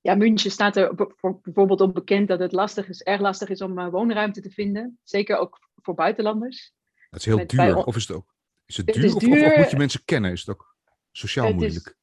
ja, 0.00 0.14
München 0.14 0.50
staat 0.50 0.76
er 0.76 0.92
voor, 1.16 1.40
bijvoorbeeld 1.42 1.80
op 1.80 1.94
bekend 1.94 2.28
dat 2.28 2.38
het 2.38 2.52
lastig 2.52 2.88
is, 2.88 3.02
erg 3.02 3.20
lastig 3.20 3.48
is 3.48 3.60
om 3.60 3.78
uh, 3.78 3.88
woonruimte 3.88 4.40
te 4.40 4.50
vinden. 4.50 4.98
Zeker 5.02 5.36
ook 5.36 5.58
voor 5.74 5.94
buitenlanders. 5.94 6.72
Dat 7.10 7.20
is 7.20 7.26
heel 7.26 7.36
Met, 7.36 7.48
duur. 7.48 7.76
Of 7.76 7.96
is 7.96 8.08
het 8.08 8.16
ook? 8.16 8.34
Is 8.66 8.76
het, 8.76 8.86
duur, 8.86 8.94
het 8.94 9.04
is 9.04 9.14
of, 9.14 9.22
duur, 9.22 9.46
of, 9.46 9.56
moet 9.56 9.70
je 9.70 9.76
mensen 9.76 10.04
kennen? 10.04 10.32
Is 10.32 10.40
het 10.40 10.48
ook 10.48 10.76
sociaal 11.12 11.46
het 11.46 11.54
moeilijk? 11.54 11.96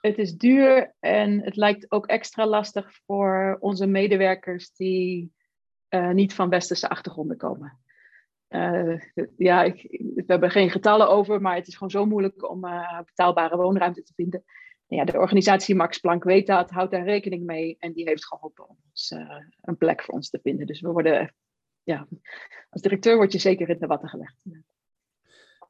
het 0.00 0.18
is 0.18 0.36
duur 0.36 0.94
en 1.00 1.44
het 1.44 1.56
lijkt 1.56 1.90
ook 1.90 2.06
extra 2.06 2.46
lastig 2.46 2.98
voor 3.06 3.56
onze 3.60 3.86
medewerkers 3.86 4.72
die 4.72 5.32
uh, 5.90 6.10
niet 6.10 6.34
van 6.34 6.48
westerse 6.48 6.88
achtergronden 6.88 7.36
komen. 7.36 7.80
Uh, 8.48 9.00
ja, 9.36 9.62
ik, 9.62 9.82
we 10.14 10.24
hebben 10.26 10.50
geen 10.50 10.70
getallen 10.70 11.08
over, 11.08 11.40
maar 11.40 11.54
het 11.54 11.66
is 11.66 11.74
gewoon 11.74 11.90
zo 11.90 12.06
moeilijk 12.06 12.50
om 12.50 12.64
uh, 12.64 13.00
betaalbare 13.04 13.56
woonruimte 13.56 14.02
te 14.02 14.12
vinden. 14.14 14.44
Ja, 14.94 15.04
de 15.04 15.18
organisatie 15.18 15.74
Max 15.74 15.98
Planck 15.98 16.24
weet 16.24 16.46
dat, 16.46 16.70
houdt 16.70 16.90
daar 16.90 17.04
rekening 17.04 17.44
mee 17.44 17.76
en 17.78 17.92
die 17.92 18.08
heeft 18.08 18.26
geholpen 18.26 18.68
om 18.68 18.76
ons, 18.88 19.14
een 19.60 19.76
plek 19.76 20.02
voor 20.02 20.14
ons 20.14 20.30
te 20.30 20.40
vinden. 20.42 20.66
Dus 20.66 20.80
we 20.80 20.88
worden, 20.88 21.34
ja, 21.82 22.08
als 22.68 22.82
directeur 22.82 23.16
word 23.16 23.32
je 23.32 23.38
zeker 23.38 23.68
in 23.68 23.78
de 23.78 23.86
watten 23.86 24.08
gelegd. 24.08 24.36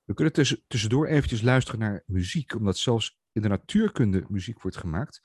We 0.04 0.14
kunnen 0.14 0.32
tussen, 0.32 0.64
tussendoor 0.66 1.06
eventjes 1.06 1.42
luisteren 1.42 1.80
naar 1.80 2.02
muziek, 2.06 2.54
omdat 2.54 2.78
zelfs 2.78 3.18
in 3.32 3.42
de 3.42 3.48
natuurkunde 3.48 4.24
muziek 4.28 4.60
wordt 4.60 4.76
gemaakt. 4.76 5.20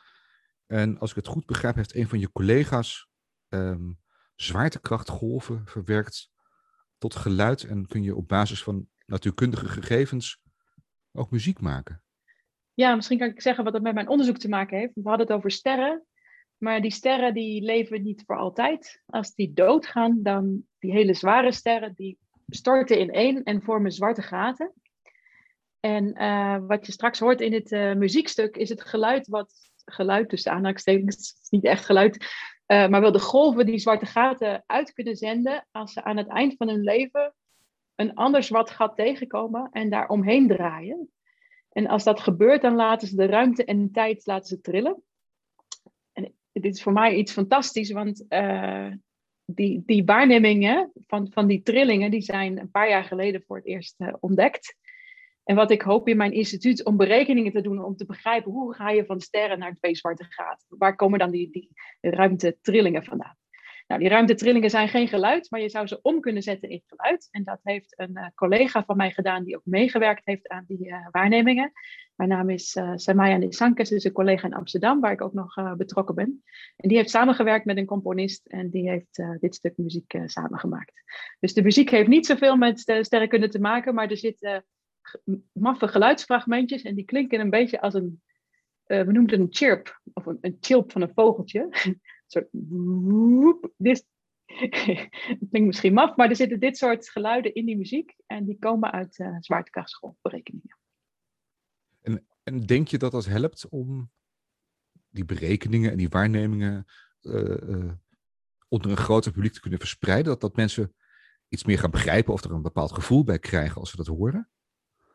En 0.65 0.99
als 0.99 1.09
ik 1.09 1.15
het 1.15 1.27
goed 1.27 1.45
begrijp, 1.45 1.75
heeft 1.75 1.95
een 1.95 2.07
van 2.07 2.19
je 2.19 2.31
collega's 2.31 3.09
um, 3.49 3.99
zwaartekrachtgolven 4.35 5.65
verwerkt 5.65 6.31
tot 6.97 7.15
geluid. 7.15 7.63
En 7.63 7.87
kun 7.87 8.03
je 8.03 8.15
op 8.15 8.27
basis 8.27 8.63
van 8.63 8.87
natuurkundige 9.05 9.67
gegevens 9.67 10.41
ook 11.11 11.31
muziek 11.31 11.59
maken. 11.59 12.01
Ja, 12.77 12.95
misschien 12.95 13.17
kan 13.17 13.27
ik 13.27 13.41
zeggen 13.41 13.63
wat 13.63 13.73
dat 13.73 13.81
met 13.81 13.93
mijn 13.93 14.07
onderzoek 14.07 14.37
te 14.37 14.49
maken 14.49 14.77
heeft. 14.77 14.93
We 14.93 15.09
hadden 15.09 15.27
het 15.27 15.35
over 15.35 15.51
sterren. 15.51 16.05
Maar 16.57 16.81
die 16.81 16.91
sterren 16.91 17.33
die 17.33 17.61
leven 17.61 18.03
niet 18.03 18.23
voor 18.25 18.37
altijd. 18.37 19.01
Als 19.05 19.33
die 19.33 19.53
doodgaan, 19.53 20.19
dan 20.23 20.63
die 20.79 20.91
hele 20.91 21.13
zware 21.13 21.51
sterren, 21.51 21.93
die 21.95 22.17
storten 22.47 22.99
in 22.99 23.11
één 23.11 23.43
en 23.43 23.61
vormen 23.61 23.91
zwarte 23.91 24.21
gaten. 24.21 24.73
En 25.79 26.21
uh, 26.21 26.57
wat 26.67 26.85
je 26.85 26.91
straks 26.91 27.19
hoort 27.19 27.41
in 27.41 27.53
het 27.53 27.71
uh, 27.71 27.93
muziekstuk 27.93 28.55
is 28.55 28.69
het 28.69 28.83
geluid 28.83 29.27
wat, 29.27 29.53
geluid 29.85 30.29
tussen 30.29 30.51
aanhalingstekens, 30.51 31.15
het 31.15 31.39
is 31.41 31.49
niet 31.49 31.65
echt 31.65 31.85
geluid, 31.85 32.15
uh, 32.67 32.87
maar 32.87 33.01
wel 33.01 33.11
de 33.11 33.19
golven 33.19 33.65
die 33.65 33.79
zwarte 33.79 34.05
gaten 34.05 34.63
uit 34.65 34.93
kunnen 34.93 35.15
zenden 35.15 35.67
als 35.71 35.93
ze 35.93 36.03
aan 36.03 36.17
het 36.17 36.27
eind 36.27 36.55
van 36.57 36.69
hun 36.69 36.83
leven 36.83 37.33
een 37.95 38.13
ander 38.13 38.43
zwart 38.43 38.69
gat 38.69 38.95
tegenkomen 38.95 39.69
en 39.71 39.89
daar 39.89 40.07
omheen 40.07 40.47
draaien. 40.47 41.11
En 41.77 41.87
als 41.87 42.03
dat 42.03 42.19
gebeurt, 42.19 42.61
dan 42.61 42.75
laten 42.75 43.07
ze 43.07 43.15
de 43.15 43.25
ruimte 43.25 43.65
en 43.65 43.85
de 43.85 43.91
tijd 43.91 44.25
laten 44.25 44.47
ze 44.47 44.61
trillen. 44.61 45.03
En 46.11 46.33
dit 46.51 46.75
is 46.75 46.83
voor 46.83 46.93
mij 46.93 47.15
iets 47.15 47.31
fantastisch, 47.31 47.91
want 47.91 48.25
die, 49.45 49.83
die 49.85 50.05
waarnemingen 50.05 50.91
van, 51.07 51.31
van 51.31 51.47
die 51.47 51.61
trillingen, 51.61 52.11
die 52.11 52.21
zijn 52.21 52.59
een 52.59 52.71
paar 52.71 52.89
jaar 52.89 53.03
geleden 53.03 53.43
voor 53.47 53.57
het 53.57 53.65
eerst 53.65 53.95
ontdekt. 54.19 54.75
En 55.43 55.55
wat 55.55 55.71
ik 55.71 55.81
hoop 55.81 56.07
in 56.07 56.17
mijn 56.17 56.31
instituut 56.31 56.85
om 56.85 56.97
berekeningen 56.97 57.51
te 57.51 57.61
doen, 57.61 57.83
om 57.83 57.95
te 57.95 58.05
begrijpen 58.05 58.51
hoe 58.51 58.73
ga 58.73 58.89
je 58.89 59.05
van 59.05 59.19
sterren 59.19 59.59
naar 59.59 59.73
twee 59.73 59.95
zwarte 59.95 60.23
gaten. 60.23 60.65
Waar 60.77 60.95
komen 60.95 61.19
dan 61.19 61.31
die, 61.31 61.51
die 61.51 61.69
ruimtetrillingen 62.01 63.03
vandaan? 63.03 63.35
Nou, 63.87 63.99
die 64.01 64.09
ruimtetrillingen 64.09 64.69
zijn 64.69 64.87
geen 64.87 65.07
geluid, 65.07 65.51
maar 65.51 65.59
je 65.59 65.69
zou 65.69 65.87
ze 65.87 66.01
om 66.01 66.19
kunnen 66.19 66.43
zetten 66.43 66.69
in 66.69 66.83
geluid. 66.85 67.27
En 67.31 67.43
dat 67.43 67.59
heeft 67.63 67.93
een 67.99 68.17
uh, 68.17 68.25
collega 68.35 68.83
van 68.83 68.97
mij 68.97 69.11
gedaan 69.11 69.43
die 69.43 69.55
ook 69.55 69.65
meegewerkt 69.65 70.25
heeft 70.25 70.47
aan 70.47 70.63
die 70.67 70.87
uh, 70.87 71.07
waarnemingen. 71.11 71.71
Mijn 72.15 72.29
naam 72.29 72.49
is 72.49 72.75
uh, 72.75 72.91
Samaya 72.95 73.37
Nisankes, 73.37 73.91
is 73.91 74.03
een 74.03 74.11
collega 74.11 74.47
in 74.47 74.53
Amsterdam, 74.53 74.99
waar 74.99 75.11
ik 75.11 75.21
ook 75.21 75.33
nog 75.33 75.75
betrokken 75.77 76.15
ben. 76.15 76.43
En 76.75 76.89
die 76.89 76.97
heeft 76.97 77.09
samengewerkt 77.09 77.65
met 77.65 77.77
een 77.77 77.85
componist 77.85 78.45
en 78.45 78.69
die 78.69 78.89
heeft 78.89 79.23
dit 79.39 79.55
stuk 79.55 79.77
muziek 79.77 80.19
samengemaakt. 80.25 81.03
Dus 81.39 81.53
de 81.53 81.61
muziek 81.61 81.89
heeft 81.89 82.07
niet 82.07 82.25
zoveel 82.25 82.55
met 82.55 82.79
sterrenkunde 82.79 83.47
te 83.47 83.59
maken, 83.59 83.93
maar 83.93 84.09
er 84.09 84.17
zit 84.17 84.63
maffe 85.51 85.87
geluidsfragmentjes 85.87 86.81
en 86.81 86.95
die 86.95 87.05
klinken 87.05 87.39
een 87.39 87.49
beetje 87.49 87.81
als 87.81 87.93
een, 87.93 88.21
uh, 88.87 89.01
we 89.01 89.11
noemen 89.11 89.31
het 89.31 89.39
een 89.39 89.47
chirp, 89.49 90.01
of 90.13 90.25
een, 90.25 90.37
een 90.41 90.57
chilp 90.59 90.91
van 90.91 91.01
een 91.01 91.11
vogeltje. 91.13 91.69
soort 92.31 92.47
dit, 93.77 94.05
het 95.39 95.47
klinkt 95.49 95.67
misschien 95.67 95.93
maf, 95.93 96.15
maar 96.15 96.29
er 96.29 96.35
zitten 96.35 96.59
dit 96.59 96.77
soort 96.77 97.09
geluiden 97.09 97.53
in 97.53 97.65
die 97.65 97.77
muziek 97.77 98.15
en 98.25 98.45
die 98.45 98.57
komen 98.59 98.91
uit 98.91 99.19
uh. 99.19 99.37
En, 102.01 102.27
en 102.43 102.65
denk 102.65 102.87
je 102.87 102.97
dat 102.97 103.11
dat 103.11 103.25
helpt 103.25 103.69
om 103.69 104.11
die 105.09 105.25
berekeningen 105.25 105.91
en 105.91 105.97
die 105.97 106.09
waarnemingen 106.09 106.85
uh, 107.21 107.91
onder 108.67 108.91
een 108.91 108.97
groter 108.97 109.31
publiek 109.31 109.53
te 109.53 109.59
kunnen 109.59 109.79
verspreiden? 109.79 110.25
Dat, 110.25 110.41
dat 110.41 110.55
mensen 110.55 110.95
iets 111.47 111.63
meer 111.63 111.79
gaan 111.79 111.91
begrijpen 111.91 112.33
of 112.33 112.43
er 112.43 112.51
een 112.51 112.61
bepaald 112.61 112.91
gevoel 112.91 113.23
bij 113.23 113.39
krijgen 113.39 113.79
als 113.79 113.89
ze 113.89 113.97
dat 113.97 114.07
horen? 114.07 114.49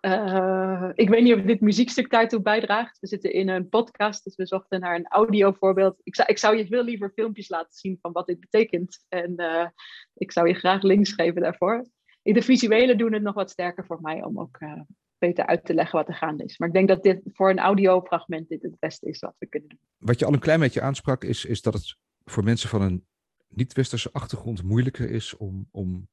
Uh, 0.07 0.91
ik 0.95 1.09
weet 1.09 1.23
niet 1.23 1.35
of 1.35 1.41
dit 1.41 1.61
muziekstuk 1.61 2.11
daartoe 2.11 2.43
bijdraagt. 2.43 2.99
We 3.01 3.07
zitten 3.07 3.33
in 3.33 3.49
een 3.49 3.69
podcast, 3.69 4.25
dus 4.25 4.37
we 4.37 4.47
zochten 4.47 4.81
naar 4.81 4.95
een 4.95 5.07
audiovoorbeeld. 5.09 6.01
Ik 6.03 6.15
zou, 6.15 6.29
ik 6.29 6.39
zou 6.39 6.57
je 6.57 6.67
veel 6.67 6.85
liever 6.85 7.11
filmpjes 7.15 7.49
laten 7.49 7.75
zien 7.75 7.99
van 8.01 8.13
wat 8.13 8.27
dit 8.27 8.41
betekent. 8.41 9.05
En 9.09 9.33
uh, 9.37 9.67
ik 10.15 10.33
zou 10.33 10.49
je 10.49 10.55
graag 10.55 10.83
links 10.83 11.13
geven 11.13 11.43
daarvoor. 11.43 11.87
De 12.23 12.43
visuele 12.43 12.97
doen 12.97 13.13
het 13.13 13.23
nog 13.23 13.35
wat 13.35 13.51
sterker 13.51 13.87
voor 13.87 14.01
mij 14.01 14.23
om 14.23 14.41
ook 14.41 14.61
uh, 14.61 14.81
beter 15.19 15.47
uit 15.47 15.65
te 15.65 15.75
leggen 15.75 15.99
wat 15.99 16.09
er 16.09 16.15
gaande 16.15 16.45
is. 16.45 16.59
Maar 16.59 16.69
ik 16.69 16.75
denk 16.75 16.89
dat 16.89 17.03
dit 17.03 17.21
voor 17.25 17.51
een 17.51 17.59
audiofragment 17.59 18.49
dit 18.49 18.63
het 18.63 18.79
beste 18.79 19.09
is 19.09 19.19
wat 19.19 19.35
we 19.39 19.47
kunnen 19.47 19.69
doen. 19.69 19.81
Wat 19.99 20.19
je 20.19 20.25
al 20.25 20.33
een 20.33 20.39
klein 20.39 20.61
beetje 20.61 20.81
aansprak, 20.81 21.25
is, 21.25 21.45
is 21.45 21.63
dat 21.63 21.75
het 21.75 21.97
voor 22.25 22.45
mensen 22.45 22.69
van 22.69 22.83
een 22.83 23.07
niet-westerse 23.49 24.13
achtergrond 24.13 24.63
moeilijker 24.63 25.11
is 25.11 25.37
om, 25.37 25.69
om 25.71 26.09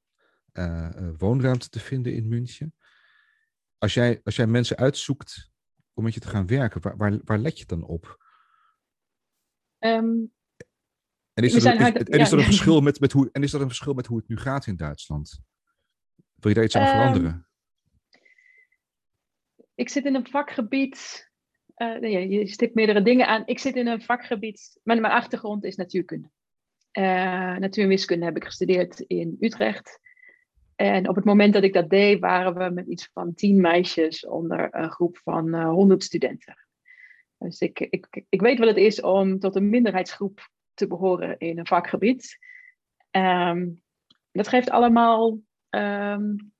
woonruimte 1.17 1.69
te 1.69 1.79
vinden 1.79 2.13
in 2.13 2.27
München 2.27 2.73
als 3.79 3.93
jij, 3.93 4.21
als 4.23 4.35
jij 4.35 4.47
mensen 4.47 4.77
uitzoekt 4.77 5.51
om 5.93 6.03
met 6.03 6.13
je 6.13 6.19
te 6.19 6.27
gaan 6.27 6.47
werken, 6.47 6.81
waar, 6.81 6.97
waar, 6.97 7.19
waar 7.23 7.37
let 7.37 7.59
je 7.59 7.65
dan 7.65 7.83
op? 7.83 8.17
Um, 9.79 10.33
en 11.33 11.43
is, 11.43 11.53
er, 11.53 11.57
is, 11.57 11.65
en 12.03 12.19
is 12.19 12.31
er 12.31 12.37
een 12.37 12.43
verschil 12.43 12.81
met, 12.81 12.99
met 12.99 13.11
hoe, 13.11 13.29
en 13.31 13.43
is 13.43 13.53
er 13.53 13.61
een 13.61 13.67
verschil 13.67 13.93
met 13.93 14.05
hoe 14.05 14.17
het 14.17 14.27
nu 14.27 14.37
gaat 14.37 14.65
in 14.65 14.75
Duitsland? 14.75 15.41
Wil 16.15 16.49
je 16.49 16.53
daar 16.53 16.63
iets 16.63 16.75
aan 16.75 16.83
um, 16.83 16.89
veranderen? 16.89 17.47
Ik 19.75 19.89
zit 19.89 20.05
in 20.05 20.15
een 20.15 20.27
vakgebied. 20.27 21.29
Uh, 21.75 21.99
nee, 21.99 22.29
je 22.29 22.47
stipt 22.47 22.75
meerdere 22.75 23.01
dingen 23.01 23.27
aan. 23.27 23.43
Ik 23.45 23.59
zit 23.59 23.75
in 23.75 23.87
een 23.87 24.01
vakgebied. 24.01 24.79
Mijn, 24.83 25.01
mijn 25.01 25.13
achtergrond 25.13 25.63
is 25.63 25.75
natuurkunde. 25.75 26.29
Uh, 26.97 27.57
natuur 27.57 27.83
en 27.83 27.89
wiskunde 27.89 28.25
heb 28.25 28.35
ik 28.35 28.43
gestudeerd 28.43 28.99
in 28.99 29.37
Utrecht. 29.39 29.99
En 30.79 31.09
op 31.09 31.15
het 31.15 31.25
moment 31.25 31.53
dat 31.53 31.63
ik 31.63 31.73
dat 31.73 31.89
deed, 31.89 32.19
waren 32.19 32.53
we 32.53 32.69
met 32.69 32.87
iets 32.87 33.09
van 33.13 33.33
tien 33.33 33.61
meisjes 33.61 34.25
onder 34.25 34.67
een 34.71 34.91
groep 34.91 35.17
van 35.17 35.55
uh, 35.55 35.69
honderd 35.69 36.03
studenten. 36.03 36.67
Dus 37.37 37.59
ik, 37.59 37.79
ik, 37.79 38.23
ik 38.29 38.41
weet 38.41 38.59
wat 38.59 38.67
het 38.67 38.77
is 38.77 39.01
om 39.01 39.39
tot 39.39 39.55
een 39.55 39.69
minderheidsgroep 39.69 40.49
te 40.73 40.87
behoren 40.87 41.37
in 41.37 41.59
een 41.59 41.67
vakgebied. 41.67 42.37
Um, 43.11 43.81
dat 44.31 44.47
geeft 44.47 44.69
allemaal 44.69 45.39
um, 45.69 46.51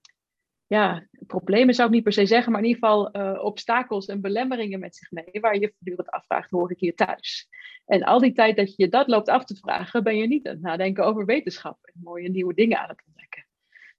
ja, 0.67 1.07
problemen, 1.27 1.73
zou 1.73 1.87
ik 1.87 1.93
niet 1.93 2.03
per 2.03 2.13
se 2.13 2.25
zeggen, 2.25 2.51
maar 2.51 2.61
in 2.61 2.67
ieder 2.67 2.81
geval 2.81 3.17
uh, 3.17 3.43
obstakels 3.43 4.05
en 4.05 4.21
belemmeringen 4.21 4.79
met 4.79 4.95
zich 4.95 5.11
mee, 5.11 5.41
waar 5.41 5.59
je 5.59 5.73
voortdurend 5.75 6.09
afvraagt, 6.09 6.49
hoor 6.49 6.71
ik 6.71 6.79
hier 6.79 6.95
thuis? 6.95 7.47
En 7.85 8.03
al 8.03 8.19
die 8.19 8.33
tijd 8.33 8.55
dat 8.55 8.75
je 8.75 8.83
je 8.83 8.89
dat 8.89 9.07
loopt 9.07 9.29
af 9.29 9.45
te 9.45 9.55
vragen, 9.55 10.03
ben 10.03 10.17
je 10.17 10.27
niet 10.27 10.47
aan 10.47 10.53
het 10.53 10.61
nadenken 10.61 11.05
over 11.05 11.25
wetenschap 11.25 11.77
en 11.81 11.93
mooie 12.03 12.29
nieuwe 12.29 12.53
dingen 12.53 12.79
aan 12.79 12.89
het 12.89 13.03
ontdekken. 13.05 13.28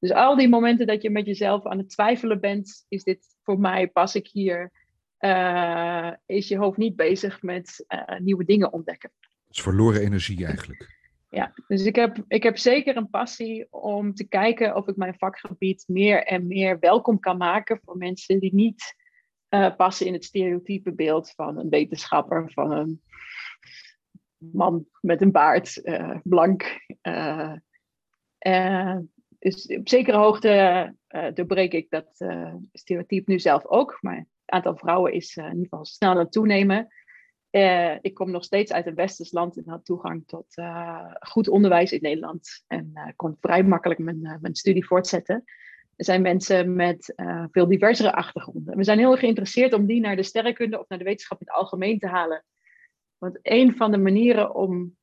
Dus 0.01 0.13
al 0.13 0.37
die 0.37 0.49
momenten 0.49 0.87
dat 0.87 1.03
je 1.03 1.11
met 1.11 1.27
jezelf 1.27 1.67
aan 1.67 1.79
het 1.79 1.91
twijfelen 1.91 2.41
bent, 2.41 2.85
is 2.89 3.03
dit 3.03 3.37
voor 3.43 3.59
mij, 3.59 3.89
pas 3.89 4.15
ik 4.15 4.27
hier, 4.27 4.73
uh, 5.21 6.13
is 6.27 6.49
je 6.49 6.57
hoofd 6.57 6.79
niet 6.79 6.97
bezig 6.97 7.43
met 7.43 7.85
uh, 7.89 8.19
nieuwe 8.19 8.45
dingen 8.45 8.73
ontdekken. 8.73 9.11
Het 9.21 9.57
is 9.57 9.63
verloren 9.63 10.01
energie 10.01 10.47
eigenlijk. 10.47 10.99
Ja, 11.31 11.53
dus 11.67 11.85
ik 11.85 11.95
heb, 11.95 12.25
ik 12.29 12.43
heb 12.43 12.59
zeker 12.59 12.97
een 12.97 13.11
passie 13.11 13.67
om 13.71 14.15
te 14.15 14.29
kijken 14.29 14.77
of 14.77 14.89
ik 14.89 14.97
mijn 14.97 15.15
vakgebied 15.19 15.85
meer 15.87 16.25
en 16.25 16.47
meer 16.47 16.79
welkom 16.79 17.21
kan 17.21 17.37
maken 17.37 17.81
voor 17.85 17.97
mensen 17.97 18.41
die 18.41 18.55
niet 18.55 18.95
uh, 19.51 19.77
passen 19.77 20.07
in 20.07 20.13
het 20.13 20.25
stereotype 20.25 20.93
beeld 20.93 21.31
van 21.31 21.59
een 21.59 21.69
wetenschapper, 21.69 22.51
van 22.53 22.73
een 22.73 23.03
man 24.39 24.87
met 25.01 25.21
een 25.21 25.33
baard, 25.33 25.83
blank 26.23 26.81
dus 29.41 29.67
op 29.67 29.89
zekere 29.89 30.17
hoogte 30.17 30.95
uh, 31.09 31.27
doorbreek 31.35 31.73
ik 31.73 31.91
dat 31.91 32.15
uh, 32.19 32.55
stereotype 32.73 33.31
nu 33.31 33.39
zelf 33.39 33.67
ook. 33.67 33.99
Maar 34.01 34.17
het 34.17 34.27
aantal 34.45 34.77
vrouwen 34.77 35.13
is 35.13 35.37
uh, 35.37 35.45
in 35.45 35.51
ieder 35.51 35.69
geval 35.69 35.85
snel 35.85 36.11
aan 36.11 36.19
het 36.19 36.33
toenemen. 36.33 36.89
ik 38.01 38.15
kom 38.15 38.31
nog 38.31 38.45
steeds 38.45 38.73
uit 38.73 38.87
een 38.87 38.95
westers 38.95 39.33
land 39.33 39.57
en 39.57 39.69
had 39.69 39.85
toegang 39.85 40.23
tot 40.27 40.55
goed 41.21 41.49
onderwijs 41.49 41.93
in 41.93 42.03
Nederland. 42.03 42.65
En 42.67 42.93
kon 43.17 43.37
vrij 43.41 43.63
makkelijk 43.63 44.01
mijn, 44.01 44.39
mijn 44.41 44.55
studie 44.55 44.87
voortzetten. 44.87 45.45
Er 45.97 46.05
zijn 46.05 46.23
mensen 46.23 46.75
met 46.75 47.15
veel 47.51 47.69
diversere 47.69 48.13
achtergronden. 48.13 48.77
We 48.77 48.85
zijn 48.85 48.99
heel 48.99 49.17
geïnteresseerd 49.17 49.73
om 49.73 49.87
die 49.87 50.01
naar 50.01 50.17
de 50.17 50.23
sterrenkunde 50.23 50.81
of 50.81 50.89
naar 50.89 50.99
de 50.99 51.05
wetenschap 51.05 51.41
in 51.41 51.47
het 51.47 51.57
algemeen 51.57 51.99
te 51.99 52.07
halen. 52.07 52.45
Want 53.19 53.39
een 53.43 53.77
van 53.77 53.91
de 53.91 53.99
manieren 53.99 54.55
om 54.55 54.97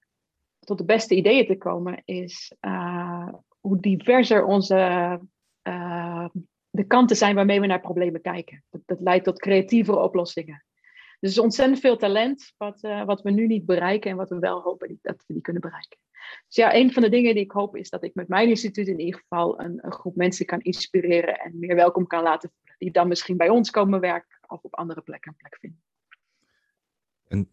tot 0.60 0.78
de 0.78 0.86
beste 0.86 1.16
ideeën 1.16 1.46
te 1.46 1.58
komen 1.58 2.02
is 2.06 2.56
hoe 3.68 3.80
diverser 3.80 4.46
onze 4.46 4.76
uh, 5.68 6.26
de 6.70 6.84
kanten 6.88 7.16
zijn 7.16 7.36
waarmee 7.36 7.60
we 7.60 7.68
naar 7.68 7.80
problemen 7.80 8.22
kijken. 8.22 8.64
Dat, 8.70 8.82
dat 8.86 9.00
leidt 9.02 9.26
tot 9.26 9.40
creatievere 9.40 10.00
oplossingen. 10.00 10.66
Dus 11.20 11.32
er 11.32 11.38
is 11.38 11.44
ontzettend 11.44 11.80
veel 11.80 11.98
talent 11.98 12.54
wat, 12.58 12.82
wat 12.82 13.22
we 13.22 13.32
nu 13.32 13.48
niet 13.48 13.66
bereiken 13.66 14.12
en 14.12 14.18
wat 14.18 14.30
we 14.30 14.40
wel 14.40 14.62
hopen 14.62 15.00
dat 15.02 15.24
we 15.28 15.34
die 15.34 15.42
kunnen 15.42 15.62
bereiken. 15.62 15.98
Dus 16.48 16.56
ja, 16.56 16.76
een 16.76 16.94
van 16.94 17.02
de 17.02 17.10
dingen 17.10 17.34
die 17.34 17.44
ik 17.44 17.52
hoop 17.52 17.76
is 17.76 17.90
dat 17.90 18.04
ik 18.04 18.16
met 18.16 18.28
mijn 18.28 18.50
instituut 18.50 18.88
in 18.88 19.00
ieder 19.00 19.20
geval 19.20 19.60
een, 19.60 19.80
een 19.82 19.92
groep 19.92 20.16
mensen 20.16 20.46
kan 20.46 20.62
inspireren 20.62 21.40
en 21.40 21.60
meer 21.60 21.76
welkom 21.76 22.08
kan 22.08 22.24
laten 22.24 22.52
voelen. 22.56 22.76
Die 22.78 22.92
dan 22.92 23.08
misschien 23.08 23.38
bij 23.38 23.50
ons 23.50 23.70
komen 23.70 24.00
werken 24.00 24.40
of 24.48 24.64
op 24.64 24.76
andere 24.76 25.02
plekken 25.02 25.32
een 25.32 25.38
plek 25.38 25.58
vinden. 25.60 25.82
En 27.28 27.50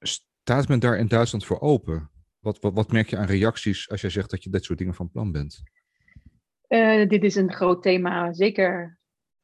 staat 0.00 0.68
men 0.68 0.80
daar 0.80 0.98
in 0.98 1.08
Duitsland 1.08 1.44
voor 1.44 1.60
open? 1.60 2.10
Wat, 2.48 2.72
wat, 2.74 2.92
merk 2.92 3.08
je 3.08 3.16
aan 3.16 3.26
reacties 3.26 3.90
als 3.90 4.00
jij 4.00 4.10
zegt 4.10 4.30
dat 4.30 4.42
je 4.42 4.50
dit 4.50 4.64
soort 4.64 4.78
dingen 4.78 4.94
van 4.94 5.10
plan 5.10 5.32
bent? 5.32 5.62
Uh, 6.68 7.08
dit 7.08 7.24
is 7.24 7.34
een 7.34 7.52
groot 7.52 7.82
thema, 7.82 8.32
zeker 8.32 8.98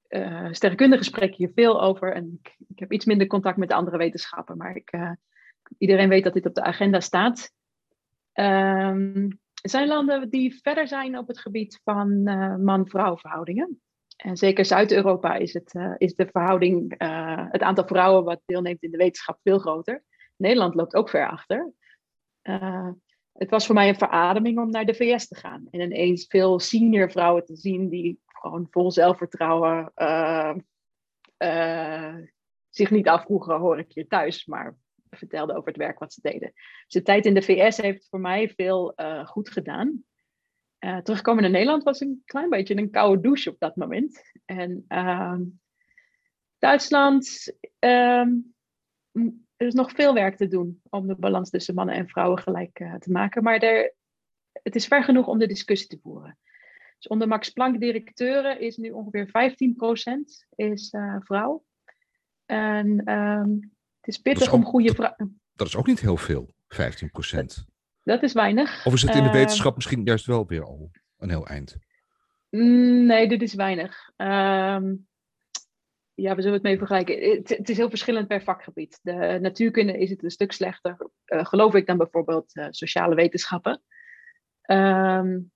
uh, 0.08 0.49
sterrenkundige 0.50 1.04
spreek 1.04 1.34
je 1.34 1.52
veel 1.54 1.82
over. 1.82 2.14
En 2.14 2.40
ik, 2.42 2.56
ik, 2.68 2.78
heb 2.78 2.92
iets 2.92 3.04
minder 3.04 3.26
contact 3.26 3.56
met 3.56 3.68
de 3.68 3.75
andere 3.75 3.96
wetenschappen, 3.96 4.56
maar 4.56 4.76
ik, 4.76 4.92
uh, 4.92 5.11
iedereen 5.78 6.08
weet 6.08 6.25
dat 6.25 6.32
dit 6.32 6.46
op 6.46 6.54
de 6.54 6.62
agenda 6.62 7.00
staat. 7.00 7.52
Um, 8.32 9.28
er 9.62 9.70
zijn 9.70 9.88
landen 9.88 10.30
die 10.30 10.61
verder 10.62 10.88
zijn 10.88 11.18
op 11.18 11.28
het 11.28 11.38
gebied 11.38 11.80
van 11.84 12.23
man-vrouw 12.64 13.16
verhoudingen. 13.16 13.80
En 14.16 14.37
zeker 14.37 14.64
Zuid-Europa 14.64 15.34
is, 15.34 15.52
het, 15.52 15.75
is 15.99 16.14
de 16.14 16.26
verhouding, 16.26 16.94
het 17.50 17.62
aantal 17.62 17.87
vrouwen 17.87 18.25
wat 18.25 18.42
deelneemt 18.46 18.82
in 18.82 18.90
de 18.90 18.96
wetenschap 18.96 19.38
veel 19.42 19.58
groter. 19.58 20.04
Nederland 20.37 20.75
loopt 20.75 20.94
ook 20.94 21.08
ver 21.08 21.28
achter. 21.28 21.73
Uh, 22.44 22.90
het 23.32 23.50
was 23.50 23.66
voor 23.66 23.74
mij 23.74 23.88
een 23.88 23.98
verademing 23.98 24.58
om 24.58 24.70
naar 24.70 24.86
de 24.86 24.94
VS 24.94 25.28
te 25.28 25.34
gaan. 25.34 25.66
En 25.70 25.80
ineens 25.80 26.26
veel 26.26 26.58
senior 26.58 27.10
vrouwen 27.10 27.44
te 27.44 27.56
zien 27.56 27.88
die 27.88 28.20
gewoon 28.26 28.66
vol 28.70 28.90
zelfvertrouwen 28.90 29.92
uh, 29.96 30.54
uh, 31.38 32.16
zich 32.68 32.90
niet 32.90 33.08
afvroegen, 33.08 33.58
hoor 33.58 33.78
ik 33.78 33.92
hier 33.92 34.08
thuis, 34.08 34.46
maar 34.46 34.76
vertelden 35.10 35.56
over 35.56 35.68
het 35.68 35.76
werk 35.76 35.98
wat 35.98 36.12
ze 36.12 36.20
deden. 36.22 36.52
Dus 36.54 36.86
de 36.88 37.02
tijd 37.02 37.26
in 37.26 37.34
de 37.34 37.42
VS 37.42 37.76
heeft 37.76 38.08
voor 38.08 38.20
mij 38.20 38.48
veel 38.48 38.94
goed 39.24 39.48
gedaan. 39.48 40.04
terugkomen 40.78 41.42
naar 41.42 41.50
Nederland 41.50 41.82
was 41.82 42.00
een 42.00 42.22
klein 42.24 42.48
beetje 42.48 42.76
een 42.76 42.90
koude 42.90 43.22
douche 43.22 43.50
op 43.50 43.58
dat 43.58 43.76
moment. 43.76 44.32
En 44.44 44.84
ehm, 44.88 45.42
Duitsland 46.58 47.54
ehm, 47.78 48.30
er 49.56 49.66
is 49.66 49.75
nog 49.75 49.90
veel 49.90 50.14
werk 50.14 50.37
te 50.37 50.49
doen 50.49 50.80
om 50.90 51.06
de 51.06 51.16
balans 51.16 51.50
tussen 51.50 51.75
mannen 51.75 51.94
en 51.94 52.08
vrouwen 52.08 52.38
gelijk 52.38 52.80
uh, 52.80 52.94
te 52.94 53.11
maken. 53.11 53.42
Maar 53.42 53.58
er, 53.58 53.94
het 54.52 54.75
is 54.75 54.87
ver 54.87 55.04
genoeg 55.04 55.26
om 55.26 55.38
de 55.38 55.46
discussie 55.46 55.88
te 55.88 55.99
voeren. 56.02 56.38
Dus 56.99 57.06
onder 57.06 57.28
Max 57.28 57.50
Planck 57.50 57.80
directeuren 57.80 58.61
is 58.61 58.76
nu 58.76 58.90
ongeveer 58.90 59.26
15% 59.26 59.30
is, 60.54 60.92
uh, 60.92 61.16
vrouw. 61.18 61.64
En 62.46 63.12
um, 63.12 63.73
het 64.00 64.08
is 64.08 64.18
pittig 64.18 64.52
om 64.52 64.64
goede 64.64 64.94
vrouwen. 64.94 65.40
Dat 65.52 65.66
is 65.66 65.76
ook 65.76 65.87
niet 65.87 66.00
heel 66.00 66.16
veel, 66.16 66.54
15%. 66.75 66.78
Dat, 67.30 67.64
dat 68.02 68.23
is 68.23 68.32
weinig. 68.32 68.87
Of 68.87 68.94
is 68.94 69.02
het 69.02 69.14
in 69.14 69.23
de 69.23 69.28
uh, 69.28 69.34
wetenschap 69.34 69.75
misschien 69.75 70.04
juist 70.04 70.26
wel 70.26 70.46
weer 70.46 70.64
al 70.64 70.90
een 71.16 71.28
heel 71.28 71.46
eind? 71.46 71.76
Mm, 72.50 73.06
nee, 73.06 73.28
dit 73.28 73.42
is 73.42 73.54
weinig. 73.54 74.11
Um, 74.16 75.06
ja, 76.14 76.35
we 76.35 76.40
zullen 76.40 76.56
het 76.56 76.62
mee 76.62 76.78
vergelijken. 76.78 77.30
Het, 77.30 77.49
het, 77.49 77.68
is 77.68 77.76
heel 77.76 77.88
verschillend 77.88 78.28
per 78.28 78.42
vakgebied. 78.42 78.99
De 79.02 79.38
natuurkunde 79.40 79.99
is 79.99 80.11
het 80.11 80.23
een 80.23 80.30
stuk 80.30 80.52
slechter, 80.52 81.11
uh, 81.26 81.44
geloof 81.44 81.75
ik, 81.75 81.87
dan 81.87 81.97
bijvoorbeeld 81.97 82.56
uh, 82.56 82.66
sociale 82.71 83.14
wetenschappen. 83.14 83.83
Um, 84.66 85.52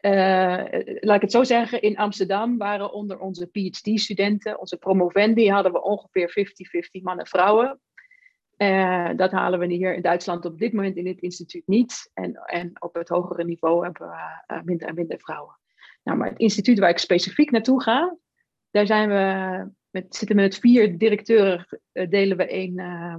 uh, 0.00 0.64
laat 1.00 1.16
ik 1.16 1.22
het 1.22 1.32
zo 1.32 1.44
zeggen, 1.44 1.82
in 1.82 1.96
Amsterdam 1.96 2.58
waren 2.58 2.92
onder 2.92 3.18
onze 3.18 3.46
PhD-studenten, 3.46 4.60
onze 4.60 4.76
promovendi, 4.76 5.50
hadden 5.50 5.72
we 5.72 5.82
ongeveer 5.82 6.46
50-50 6.98 7.02
mannen 7.02 7.24
en 7.24 7.30
vrouwen. 7.30 7.80
dat 9.16 9.30
halen 9.30 9.58
we 9.58 9.66
hier 9.66 9.94
in 9.94 10.02
Duitsland 10.02 10.44
op 10.44 10.58
dit 10.58 10.72
moment 10.72 10.96
in 10.96 11.06
het 11.06 11.20
instituut 11.20 11.66
niet. 11.66 12.10
En, 12.14 12.34
en 12.34 12.82
op 12.82 12.94
het 12.94 13.08
hogere 13.08 13.44
niveau 13.44 13.84
hebben 13.84 14.08
we 14.08 14.60
minder 14.64 14.88
en 14.88 14.94
minder 14.94 15.18
vrouwen. 15.18 15.58
Nou, 16.02 16.18
maar 16.18 16.28
het 16.28 16.38
instituut 16.38 16.78
waar 16.78 16.90
ik 16.90 16.98
specifiek 16.98 17.50
naartoe 17.50 17.82
ga, 17.82 18.16
daar 18.70 18.86
zijn 18.86 19.08
we 19.08 19.70
met, 19.90 20.16
zitten 20.16 20.36
met 20.36 20.58
vier 20.58 20.98
directeuren, 20.98 21.66
eh, 21.92 22.08
delen 22.10 22.36
we 22.36 22.46
één, 22.46 22.78
uh, 22.80 23.16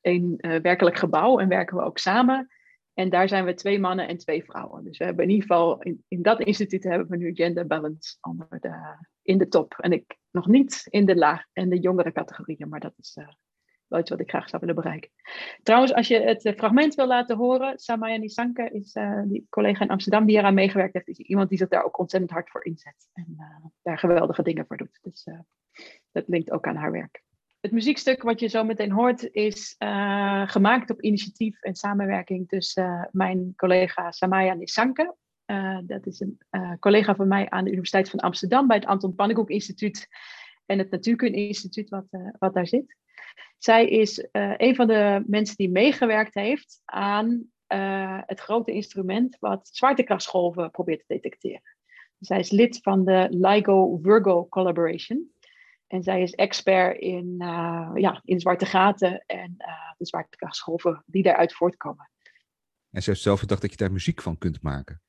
één 0.00 0.34
uh, 0.36 0.60
werkelijk 0.60 0.96
gebouw 0.96 1.38
en 1.38 1.48
werken 1.48 1.76
we 1.76 1.82
ook 1.82 1.98
samen. 1.98 2.48
En 2.94 3.10
daar 3.10 3.28
zijn 3.28 3.44
we 3.44 3.54
twee 3.54 3.78
mannen 3.78 4.08
en 4.08 4.16
twee 4.16 4.44
vrouwen. 4.44 4.84
Dus 4.84 4.98
we 4.98 5.04
hebben 5.04 5.24
in 5.24 5.30
ieder 5.30 5.46
geval, 5.46 5.82
in, 5.82 6.04
in 6.08 6.22
dat 6.22 6.40
instituut 6.40 6.84
hebben 6.84 7.08
we 7.08 7.16
nu 7.16 7.34
gender 7.34 7.66
balance 7.66 8.16
onder 8.20 8.46
de, 8.60 8.96
in 9.22 9.38
de 9.38 9.48
top. 9.48 9.74
En 9.78 9.92
ik 9.92 10.16
nog 10.30 10.46
niet 10.46 10.86
in 10.88 11.06
de 11.06 11.16
laag 11.16 11.44
en 11.52 11.68
de 11.68 11.78
jongere 11.78 12.12
categorieën, 12.12 12.68
maar 12.68 12.80
dat 12.80 12.94
is 12.96 13.16
wat 13.90 14.20
ik 14.20 14.28
graag 14.28 14.48
zou 14.48 14.60
willen 14.60 14.82
bereiken. 14.82 15.10
Trouwens, 15.62 15.94
als 15.94 16.08
je 16.08 16.20
het 16.20 16.52
fragment 16.56 16.94
wil 16.94 17.06
laten 17.06 17.36
horen, 17.36 17.78
Samaya 17.78 18.16
Nisanke 18.16 18.70
is 18.72 18.94
uh, 18.94 19.22
die 19.24 19.46
collega 19.48 19.84
in 19.84 19.90
Amsterdam 19.90 20.26
die 20.26 20.36
eraan 20.36 20.54
meegewerkt 20.54 20.94
heeft, 20.94 21.08
is 21.08 21.18
iemand 21.18 21.48
die 21.48 21.58
zich 21.58 21.68
daar 21.68 21.84
ook 21.84 21.98
ontzettend 21.98 22.32
hard 22.32 22.50
voor 22.50 22.64
inzet 22.64 23.08
en 23.12 23.36
uh, 23.38 23.44
daar 23.82 23.98
geweldige 23.98 24.42
dingen 24.42 24.66
voor 24.66 24.76
doet. 24.76 24.98
Dus 25.02 25.28
dat 26.12 26.24
linkt 26.28 26.50
ook 26.50 26.66
aan 26.66 26.76
haar 26.76 26.92
werk. 26.92 27.22
Het 27.60 27.72
muziekstuk 27.72 28.22
wat 28.22 28.40
je 28.40 28.48
zo 28.48 28.64
meteen 28.64 28.92
hoort 28.92 29.28
is 29.32 29.74
gemaakt 30.44 30.90
op 30.90 31.00
initiatief 31.00 31.60
en 31.60 31.74
samenwerking 31.74 32.48
tussen 32.48 33.08
mijn 33.12 33.52
collega 33.56 34.10
Samaya 34.10 34.54
Nisanke. 34.54 35.14
dat 35.84 36.06
is 36.06 36.20
een 36.20 36.38
collega 36.78 37.14
van 37.14 37.28
mij 37.28 37.50
aan 37.50 37.64
de 37.64 37.70
Universiteit 37.70 38.10
van 38.10 38.20
Amsterdam 38.20 38.66
bij 38.66 38.76
het 38.76 38.86
Anton 38.86 39.14
Pannenkoek 39.14 39.50
Instituut 39.50 40.08
en 40.66 40.78
het 40.78 40.90
Natuurkunde 40.90 41.38
Instituut 41.38 41.88
wat, 41.88 42.06
wat 42.38 42.54
daar 42.54 42.66
zit. 42.66 42.99
Zij 43.58 43.88
is 43.88 44.18
uh, 44.18 44.54
een 44.56 44.74
van 44.74 44.86
de 44.86 45.22
mensen 45.26 45.56
die 45.56 45.70
meegewerkt 45.70 46.34
heeft 46.34 46.80
aan 46.84 47.44
uh, 47.68 48.20
het 48.26 48.40
grote 48.40 48.72
instrument 48.72 49.36
wat 49.40 49.68
zwaartekrachtsgolven 49.72 50.70
probeert 50.70 50.98
te 50.98 51.14
detecteren. 51.14 51.76
Zij 52.18 52.38
is 52.38 52.50
lid 52.50 52.78
van 52.82 53.04
de 53.04 53.26
LIGO-Virgo 53.30 54.48
Collaboration. 54.48 55.32
En 55.86 56.02
zij 56.02 56.22
is 56.22 56.34
expert 56.34 56.98
in, 56.98 57.34
uh, 57.38 57.90
ja, 57.94 58.20
in 58.24 58.40
zwarte 58.40 58.66
gaten 58.66 59.24
en 59.26 59.54
de 59.96 60.06
zwaartekrachtsgolven 60.06 61.02
die 61.06 61.22
daaruit 61.22 61.54
voortkomen. 61.54 62.10
En 62.90 63.02
ze 63.02 63.10
heeft 63.10 63.22
zelf 63.22 63.40
gedacht 63.40 63.60
dat 63.60 63.70
je 63.70 63.76
daar 63.76 63.92
muziek 63.92 64.22
van 64.22 64.38
kunt 64.38 64.62
maken. 64.62 65.02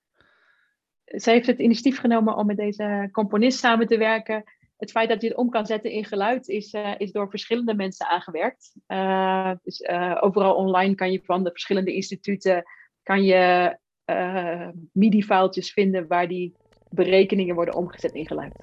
Zij 1.05 1.34
heeft 1.34 1.47
het 1.47 1.60
initiatief 1.60 1.99
genomen 1.99 2.36
om 2.36 2.45
met 2.45 2.57
deze 2.57 3.10
componist 3.12 3.60
samen 3.60 3.88
te 3.88 3.97
werken 3.97 4.43
het 4.81 4.91
feit 4.91 5.09
dat 5.09 5.21
je 5.21 5.27
het 5.27 5.37
om 5.37 5.49
kan 5.49 5.65
zetten 5.65 5.91
in 5.91 6.05
geluid 6.05 6.47
is, 6.47 6.73
uh, 6.73 6.91
is 6.97 7.11
door 7.11 7.29
verschillende 7.29 7.75
mensen 7.75 8.07
aangewerkt. 8.07 8.75
Uh, 8.87 9.51
overal 10.19 10.55
online 10.55 10.95
kan 10.95 11.11
je 11.11 11.21
van 11.23 11.43
de 11.43 11.51
verschillende 11.51 11.93
instituten 11.93 12.63
kan 13.03 13.23
je 13.23 13.77
MIDI-faaltjes 14.91 15.73
vinden 15.73 16.07
waar 16.07 16.27
die 16.27 16.55
berekeningen 16.89 17.55
worden 17.55 17.75
omgezet 17.75 18.13
in 18.13 18.27
geluid. 18.27 18.53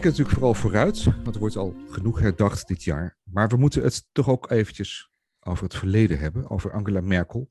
Kijken 0.00 0.12
natuurlijk 0.12 0.38
vooral 0.38 0.60
vooruit, 0.60 1.04
want 1.04 1.34
er 1.34 1.38
wordt 1.40 1.56
al 1.56 1.76
genoeg 1.88 2.20
herdacht 2.20 2.68
dit 2.68 2.84
jaar. 2.84 3.18
Maar 3.22 3.48
we 3.48 3.56
moeten 3.56 3.82
het 3.82 4.08
toch 4.12 4.28
ook 4.28 4.50
eventjes 4.50 5.10
over 5.40 5.64
het 5.64 5.74
verleden 5.74 6.18
hebben, 6.18 6.50
over 6.50 6.72
Angela 6.72 7.00
Merkel, 7.00 7.48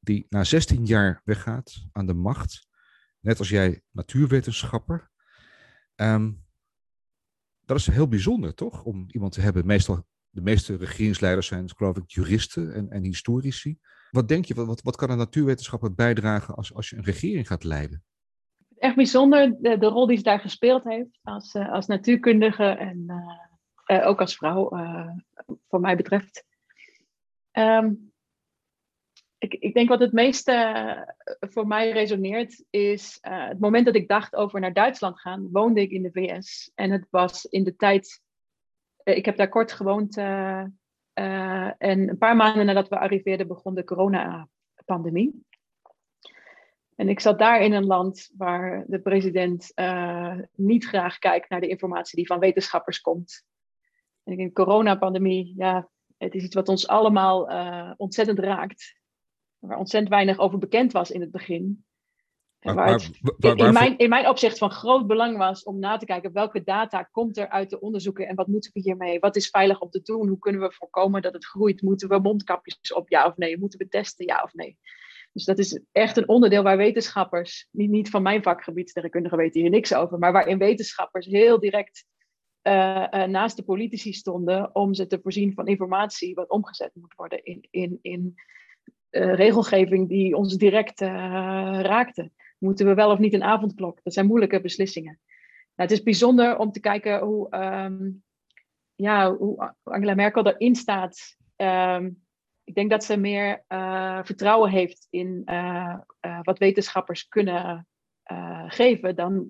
die 0.00 0.26
na 0.28 0.44
16 0.44 0.86
jaar 0.86 1.20
weggaat 1.24 1.86
aan 1.92 2.06
de 2.06 2.14
macht, 2.14 2.68
net 3.20 3.38
als 3.38 3.48
jij 3.48 3.82
natuurwetenschapper. 3.90 5.10
Um, 5.96 6.44
dat 7.60 7.76
is 7.76 7.86
heel 7.86 8.08
bijzonder, 8.08 8.54
toch? 8.54 8.82
Om 8.84 9.04
iemand 9.08 9.32
te 9.32 9.40
hebben. 9.40 9.66
Meestal, 9.66 10.06
de 10.30 10.40
meeste 10.40 10.76
regeringsleiders 10.76 11.46
zijn, 11.46 11.70
geloof 11.76 11.96
ik, 11.96 12.10
juristen 12.10 12.74
en, 12.74 12.90
en 12.90 13.02
historici. 13.02 13.78
Wat 14.10 14.28
denk 14.28 14.44
je, 14.44 14.54
wat, 14.54 14.82
wat 14.82 14.96
kan 14.96 15.10
een 15.10 15.18
natuurwetenschapper 15.18 15.94
bijdragen 15.94 16.54
als, 16.54 16.74
als 16.74 16.90
je 16.90 16.96
een 16.96 17.04
regering 17.04 17.46
gaat 17.46 17.64
leiden? 17.64 18.04
Echt 18.78 18.96
bijzonder 18.96 19.56
de, 19.60 19.86
rol 19.86 20.06
die 20.06 20.16
ze 20.16 20.22
daar 20.22 20.40
gespeeld 20.40 20.84
heeft 20.84 21.18
als, 21.22 21.54
uh, 21.54 21.72
als 21.72 21.86
natuurkundige 21.86 22.64
en 22.64 23.04
uh, 23.06 23.98
uh, 23.98 24.06
ook 24.06 24.20
als 24.20 24.36
vrouw, 24.36 24.68
voor 25.68 25.80
mij 25.80 25.96
betreft. 25.96 26.44
Um, 27.52 28.12
ik, 29.38 29.54
ik 29.54 29.74
denk 29.74 29.88
wat 29.88 30.00
het 30.00 30.12
meeste 30.12 30.52
eh, 30.52 31.48
voor 31.50 31.66
mij 31.66 31.90
resoneert 31.90 32.64
is 32.70 33.18
het 33.20 33.60
moment 33.60 33.86
dat 33.86 33.94
ik 33.94 34.08
dacht 34.08 34.34
over 34.34 34.60
naar 34.60 34.72
Duitsland 34.72 35.20
gaan, 35.20 35.48
woonde 35.52 35.80
ik 35.80 35.90
in 35.90 36.02
de 36.02 36.10
VS. 36.12 36.70
En 36.74 36.90
het 36.90 37.06
was 37.10 37.44
in 37.44 37.64
de 37.64 37.76
tijd, 37.76 38.22
ik 39.02 39.24
heb 39.24 39.36
daar 39.36 39.48
kort 39.48 39.72
gewoond 39.72 40.16
en 40.16 40.78
een 41.78 42.18
paar 42.18 42.36
maanden 42.36 42.66
nadat 42.66 42.88
we 42.88 42.98
arriveerden 42.98 43.46
begon 43.46 43.74
de 43.74 43.84
coronapandemie. 43.84 45.46
En 46.98 47.08
ik 47.08 47.20
zat 47.20 47.38
daar 47.38 47.62
in 47.62 47.72
een 47.72 47.86
land 47.86 48.30
waar 48.36 48.84
de 48.86 49.00
president 49.00 49.72
niet 50.54 50.84
graag 50.84 51.18
kijkt 51.18 51.48
naar 51.48 51.60
de 51.60 51.68
informatie 51.68 52.16
die 52.16 52.26
van 52.26 52.38
wetenschappers 52.38 53.00
komt. 53.00 53.44
En 54.24 54.32
ik 54.32 54.38
denk, 54.38 54.54
coronapandemie, 54.54 55.54
ja, 55.56 55.88
het 56.16 56.34
is 56.34 56.42
iets 56.42 56.54
wat 56.54 56.68
ons 56.68 56.88
allemaal 56.88 57.42
ontzettend 57.96 58.38
raakt 58.38 58.96
waar 59.58 59.78
ontzettend 59.78 60.12
weinig 60.12 60.38
over 60.38 60.58
bekend 60.58 60.92
was 60.92 61.10
in 61.10 61.20
het 61.20 61.30
begin. 61.30 61.84
Maar, 62.58 62.74
waar 62.74 62.92
het 62.92 63.58
in, 63.58 63.72
mijn, 63.72 63.98
in 63.98 64.08
mijn 64.08 64.28
opzicht 64.28 64.58
van 64.58 64.70
groot 64.70 65.06
belang 65.06 65.36
was 65.36 65.62
om 65.62 65.78
na 65.78 65.96
te 65.96 66.04
kijken 66.04 66.32
welke 66.32 66.62
data 66.62 67.02
komt 67.02 67.36
er 67.36 67.48
uit 67.48 67.70
de 67.70 67.80
onderzoeken 67.80 68.28
en 68.28 68.34
wat 68.34 68.46
moeten 68.46 68.70
we 68.72 68.80
hiermee? 68.80 69.18
Wat 69.18 69.36
is 69.36 69.50
veilig 69.50 69.80
om 69.80 69.90
te 69.90 70.02
doen? 70.02 70.28
Hoe 70.28 70.38
kunnen 70.38 70.60
we 70.60 70.72
voorkomen 70.72 71.22
dat 71.22 71.32
het 71.32 71.46
groeit? 71.46 71.82
Moeten 71.82 72.08
we 72.08 72.18
mondkapjes 72.18 72.92
op, 72.92 73.08
ja 73.08 73.26
of 73.26 73.36
nee? 73.36 73.58
Moeten 73.58 73.78
we 73.78 73.88
testen, 73.88 74.26
ja 74.26 74.42
of 74.42 74.54
nee? 74.54 74.78
Dus 75.32 75.44
dat 75.44 75.58
is 75.58 75.82
echt 75.92 76.16
een 76.16 76.28
onderdeel 76.28 76.62
waar 76.62 76.76
wetenschappers, 76.76 77.68
niet, 77.70 77.90
niet 77.90 78.10
van 78.10 78.22
mijn 78.22 78.42
vakgebied, 78.42 78.90
sterrenkundigen 78.90 79.38
weten 79.38 79.60
hier 79.60 79.70
niks 79.70 79.94
over, 79.94 80.18
maar 80.18 80.32
waarin 80.32 80.58
wetenschappers 80.58 81.26
heel 81.26 81.60
direct 81.60 82.04
uh, 82.62 83.06
uh, 83.10 83.24
naast 83.24 83.56
de 83.56 83.64
politici 83.64 84.12
stonden 84.12 84.74
om 84.74 84.94
ze 84.94 85.06
te 85.06 85.20
voorzien 85.22 85.54
van 85.54 85.66
informatie 85.66 86.34
wat 86.34 86.50
omgezet 86.50 86.90
moet 86.94 87.14
worden 87.14 87.44
in, 87.44 87.66
in, 87.70 87.98
in 88.02 88.34
uh, 89.10 89.34
regelgeving 89.34 90.08
die 90.08 90.36
ons 90.36 90.56
direct 90.56 91.00
raakte. 91.00 92.30
Moeten 92.58 92.86
we 92.86 92.94
wel 92.94 93.10
of 93.10 93.18
niet 93.18 93.34
een 93.34 93.42
avondklok? 93.42 94.00
Dat 94.02 94.12
zijn 94.12 94.26
moeilijke 94.26 94.60
beslissingen. 94.60 95.20
Nou, 95.74 95.90
het 95.90 95.98
is 95.98 96.02
bijzonder 96.02 96.58
om 96.58 96.72
te 96.72 96.80
kijken 96.80 97.20
hoe, 97.20 97.56
um, 97.56 98.22
ja, 98.94 99.34
hoe 99.34 99.74
Angela 99.82 100.14
Merkel 100.14 100.46
erin 100.46 100.74
staat. 100.74 101.36
Um, 101.56 102.26
ik 102.68 102.74
denk 102.74 102.90
dat 102.90 103.04
ze 103.04 103.16
meer 103.16 103.64
uh, 103.68 104.20
vertrouwen 104.22 104.70
heeft 104.70 105.06
in 105.10 105.42
wat 106.42 106.58
wetenschappers 106.58 107.28
kunnen 107.28 107.86
geven 108.66 109.16
dan 109.16 109.48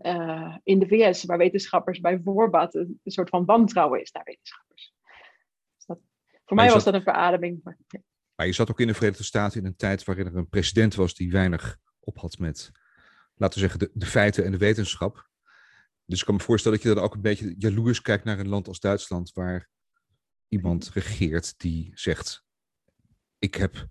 in 0.62 0.78
de 0.78 0.86
VS, 0.86 1.24
waar 1.24 1.38
wetenschappers 1.38 2.00
bij 2.00 2.20
voorbaat 2.24 2.74
een, 2.74 3.00
een, 3.04 3.12
soort 3.12 3.28
van 3.28 3.44
wantrouwen 3.44 4.00
is 4.00 4.10
naar 4.12 4.24
wetenschappers. 4.24 4.94
Dus 5.76 5.86
dat, 5.86 5.98
voor 6.44 6.56
mij 6.56 6.70
was 6.70 6.84
dat 6.84 6.94
een 6.94 7.02
verademing. 7.02 7.60
Maar, 7.62 7.78
ja. 7.88 8.00
Maar 8.34 8.46
je 8.46 8.52
zat 8.52 8.70
ook 8.70 8.80
in 8.80 8.86
de 8.86 8.94
Verenigde 8.94 9.24
Staten 9.24 9.60
in 9.60 9.66
een 9.66 9.76
tijd 9.76 10.04
waarin 10.04 10.26
er 10.26 10.36
een 10.36 10.48
president 10.48 10.94
was 10.94 11.14
die 11.14 11.30
weinig 11.30 11.78
op 12.00 12.18
had 12.18 12.38
met, 12.38 12.70
laten 13.34 13.60
we 13.60 13.68
zeggen, 13.68 13.78
de, 13.78 13.90
de 13.94 14.06
feiten 14.06 14.44
en 14.44 14.50
de 14.50 14.58
wetenschap. 14.58 15.28
Dus 16.04 16.20
ik 16.20 16.26
kan 16.26 16.34
me 16.34 16.40
voorstellen 16.40 16.78
dat 16.78 16.86
je 16.86 16.94
dan 16.94 17.04
ook 17.04 17.14
een 17.14 17.20
beetje 17.20 17.54
jaloers 17.58 18.02
kijkt 18.02 18.24
naar 18.24 18.38
een 18.38 18.48
land 18.48 18.68
als 18.68 18.80
Duitsland, 18.80 19.32
waar 19.32 19.68
iemand 20.48 20.90
regeert 20.92 21.58
die 21.58 21.90
zegt: 21.94 22.46
Ik 23.38 23.54
heb, 23.54 23.88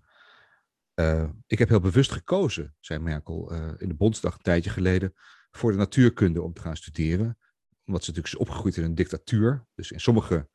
uh, 0.94 1.28
ik 1.46 1.58
heb 1.58 1.68
heel 1.68 1.80
bewust 1.80 2.12
gekozen, 2.12 2.74
zei 2.80 2.98
Merkel 2.98 3.52
uh, 3.52 3.70
in 3.78 3.88
de 3.88 3.94
Bondsdag 3.94 4.34
een 4.34 4.42
tijdje 4.42 4.70
geleden, 4.70 5.14
voor 5.50 5.70
de 5.70 5.76
natuurkunde 5.76 6.42
om 6.42 6.52
te 6.52 6.60
gaan 6.60 6.76
studeren. 6.76 7.38
Omdat 7.84 8.04
ze 8.04 8.10
natuurlijk 8.10 8.26
is 8.26 8.36
opgegroeid 8.36 8.76
in 8.76 8.84
een 8.84 8.94
dictatuur. 8.94 9.66
Dus 9.74 9.92
in 9.92 10.00
sommige 10.00 10.48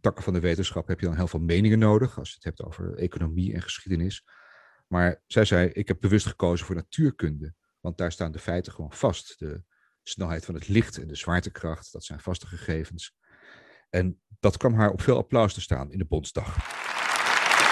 takken 0.00 0.24
van 0.24 0.32
de 0.32 0.40
wetenschap 0.40 0.88
heb 0.88 1.00
je 1.00 1.06
dan 1.06 1.16
heel 1.16 1.28
veel 1.28 1.40
meningen 1.40 1.78
nodig, 1.78 2.18
als 2.18 2.28
je 2.28 2.34
het 2.34 2.44
hebt 2.44 2.62
over 2.62 2.94
economie 2.94 3.54
en 3.54 3.62
geschiedenis. 3.62 4.24
Maar 4.86 5.22
zij 5.26 5.44
zei, 5.44 5.68
ik 5.68 5.88
heb 5.88 6.00
bewust 6.00 6.26
gekozen 6.26 6.66
voor 6.66 6.74
natuurkunde, 6.74 7.54
want 7.80 7.98
daar 7.98 8.12
staan 8.12 8.32
de 8.32 8.38
feiten 8.38 8.72
gewoon 8.72 8.92
vast. 8.92 9.38
De 9.38 9.62
snelheid 10.02 10.44
van 10.44 10.54
het 10.54 10.68
licht 10.68 10.98
en 10.98 11.06
de 11.06 11.14
zwaartekracht, 11.14 11.92
dat 11.92 12.04
zijn 12.04 12.20
vaste 12.20 12.46
gegevens. 12.46 13.16
En 13.90 14.20
dat 14.40 14.56
kwam 14.56 14.74
haar 14.74 14.90
op 14.90 15.00
veel 15.00 15.16
applaus 15.16 15.54
te 15.54 15.60
staan 15.60 15.92
in 15.92 15.98
de 15.98 16.04
Bondsdag. 16.04 16.56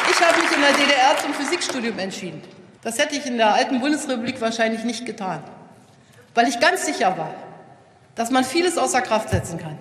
Ik 0.09 0.19
heb 0.19 0.37
mich 0.37 0.53
in 0.53 0.61
der 0.61 0.73
DDR 0.73 1.19
zum 1.23 1.33
Physikstudium 1.35 1.99
entschieden. 1.99 2.43
Das 2.83 2.99
hätte 2.99 3.17
ich 3.17 3.27
in 3.27 3.37
der 3.39 3.55
alten 3.55 3.81
Bundesrepublik 3.81 4.41
wahrscheinlich 4.41 4.85
nicht 4.85 5.07
getan. 5.07 5.43
Weil 6.35 6.49
ich 6.49 6.61
ganz 6.61 6.85
sicher 6.85 7.17
war, 7.17 7.35
dass 8.15 8.31
man 8.31 8.45
vieles 8.45 8.77
außer 8.77 9.01
Kraft 9.01 9.31
setzen 9.31 9.59
kann. 9.59 9.79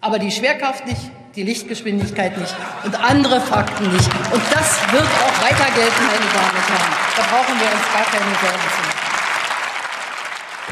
Aber 0.00 0.18
die 0.18 0.30
Schwerkraft 0.30 0.86
nicht, 0.86 1.10
die 1.34 1.42
Lichtgeschwindigkeit 1.42 2.36
nicht 2.36 2.54
und 2.84 2.94
andere 2.94 3.40
Fakten 3.40 3.90
nicht. 3.92 4.10
Und 4.32 4.42
das 4.50 4.92
wird 4.92 5.04
auch 5.24 5.36
weiter 5.42 5.68
gelten, 5.74 6.02
meine 6.12 6.28
Damen 6.36 6.56
und 6.60 6.68
Herren. 6.68 6.92
Da 7.16 7.22
brauchen 7.22 7.54
wir 7.60 7.68
uns 7.72 7.86
gar 7.92 8.04
keine 8.04 8.34
Sorgen 8.42 8.68
zu 8.76 8.82
machen. 8.82 9.02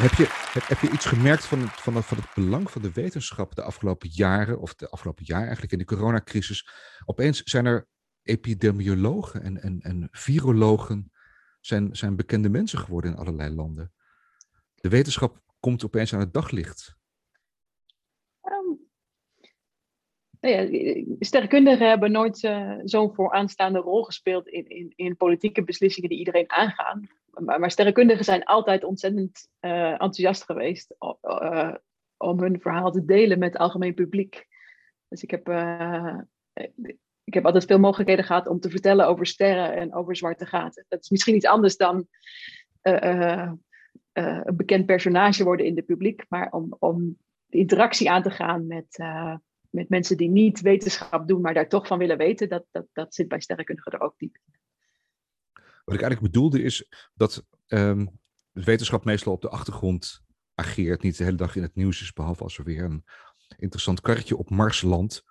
Heb 0.01 0.13
je, 0.13 0.27
heb, 0.53 0.67
heb, 0.67 0.79
je 0.79 0.89
iets 0.89 1.05
gemerkt 1.05 1.45
van 1.45 1.61
het, 1.61 1.69
van, 1.81 2.03
van 2.03 2.17
het 2.17 2.25
belang 2.33 2.71
van 2.71 2.81
de 2.81 2.91
wetenschap 2.91 3.55
de 3.55 3.63
afgelopen 3.63 4.09
jaren, 4.11 4.59
of 4.59 4.75
de 4.75 4.89
afgelopen 4.89 5.25
jaar 5.25 5.41
eigenlijk 5.41 5.71
in 5.71 5.77
de 5.77 5.85
coronacrisis? 5.85 6.69
Opeens 7.05 7.41
zijn 7.43 7.65
er 7.65 7.87
epidemiologen 8.23 9.41
en, 9.41 9.61
en, 9.61 9.79
en 9.81 10.07
virologen 10.11 11.11
zijn, 11.59 11.95
zijn 11.95 12.15
bekende 12.15 12.49
mensen 12.49 12.79
geworden 12.79 13.11
in 13.11 13.17
allerlei 13.17 13.55
landen. 13.55 13.91
De 14.75 14.89
wetenschap 14.89 15.41
komt 15.59 15.85
opeens 15.85 16.13
aan 16.13 16.19
het 16.19 16.33
daglicht. 16.33 16.99
nou 20.41 20.55
ja, 20.55 21.15
sterrenkundigen 21.19 21.89
hebben 21.89 22.11
nooit 22.11 22.43
uh, 22.43 22.79
zo'n 22.83 23.13
vooraanstaande 23.13 23.79
rol 23.79 24.03
gespeeld 24.03 24.47
in, 24.47 24.67
in, 24.67 24.93
in 24.95 25.17
politieke 25.17 25.63
beslissingen 25.63 26.09
die 26.09 26.19
iedereen 26.19 26.51
aangaan. 26.51 27.07
Maar, 27.31 27.59
maar 27.59 27.71
sterrenkundigen 27.71 28.23
zijn 28.23 28.43
altijd 28.43 28.83
ontzettend 28.83 29.47
uh, 29.61 29.91
enthousiast 29.91 30.43
geweest 30.43 30.95
uh, 31.21 31.73
om 32.17 32.39
hun 32.39 32.61
verhaal 32.61 32.91
te 32.91 33.05
delen 33.05 33.39
met 33.39 33.53
het 33.53 33.61
algemeen 33.61 33.93
publiek. 33.93 34.47
Dus 35.07 35.23
ik 35.23 35.31
heb, 35.31 35.45
ik 37.23 37.33
heb 37.33 37.45
altijd 37.45 37.65
veel 37.65 37.79
mogelijkheden 37.79 38.25
gehad 38.25 38.47
om 38.47 38.59
te 38.59 38.69
vertellen 38.69 39.07
over 39.07 39.25
sterren 39.25 39.75
en 39.75 39.93
over 39.93 40.15
zwarte 40.15 40.45
gaten. 40.45 40.85
Dat 40.87 41.01
is 41.01 41.09
misschien 41.09 41.35
iets 41.35 41.45
anders 41.45 41.77
dan 41.77 42.07
een 42.81 43.61
bekend 44.55 44.85
personage 44.85 45.43
worden 45.43 45.65
in 45.65 45.75
het 45.75 45.85
publiek, 45.85 46.25
maar 46.29 46.51
om, 46.51 46.75
om 46.79 47.17
de 47.45 47.57
interactie 47.57 48.11
aan 48.11 48.23
te 48.23 48.31
gaan 48.31 48.67
met 48.67 48.97
met 49.71 49.89
mensen 49.89 50.17
die 50.17 50.29
niet 50.29 50.61
wetenschap 50.61 51.27
doen, 51.27 51.41
maar 51.41 51.53
daar 51.53 51.69
toch 51.69 51.87
van 51.87 51.97
willen 51.97 52.17
weten, 52.17 52.49
dat, 52.49 52.65
dat, 52.71 52.85
dat 52.93 53.15
zit 53.15 53.27
bij 53.27 53.39
sterrenkundigen 53.39 53.91
er 53.91 54.01
ook 54.01 54.17
diep. 54.17 54.37
Wat 55.85 55.95
ik 55.95 56.01
eigenlijk 56.01 56.33
bedoelde 56.33 56.61
is 56.61 56.87
dat 57.13 57.45
um, 57.67 58.19
wetenschap 58.51 59.05
meestal 59.05 59.33
op 59.33 59.41
de 59.41 59.49
achtergrond 59.49 60.23
ageert, 60.55 61.01
niet 61.01 61.17
de 61.17 61.23
hele 61.23 61.37
dag 61.37 61.55
in 61.55 61.61
het 61.61 61.75
nieuws 61.75 62.01
is, 62.01 62.13
behalve 62.13 62.43
als 62.43 62.57
er 62.57 62.63
weer 62.63 62.83
een 62.83 63.05
interessant 63.57 64.01
karretje 64.01 64.37
op 64.37 64.49
Mars 64.49 64.81
landt. 64.81 65.23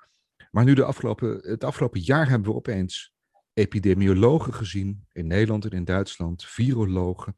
Maar 0.51 0.65
nu 0.65 0.75
de 0.75 0.85
afgelopen, 0.85 1.39
het 1.43 1.65
afgelopen 1.65 2.01
jaar 2.01 2.29
hebben 2.29 2.49
we 2.49 2.57
opeens 2.57 3.15
epidemiologen 3.53 4.55
gezien 4.55 5.07
in 5.13 5.27
Nederland 5.27 5.65
en 5.65 5.71
in 5.71 5.85
Duitsland, 5.85 6.45
virologen, 6.45 7.37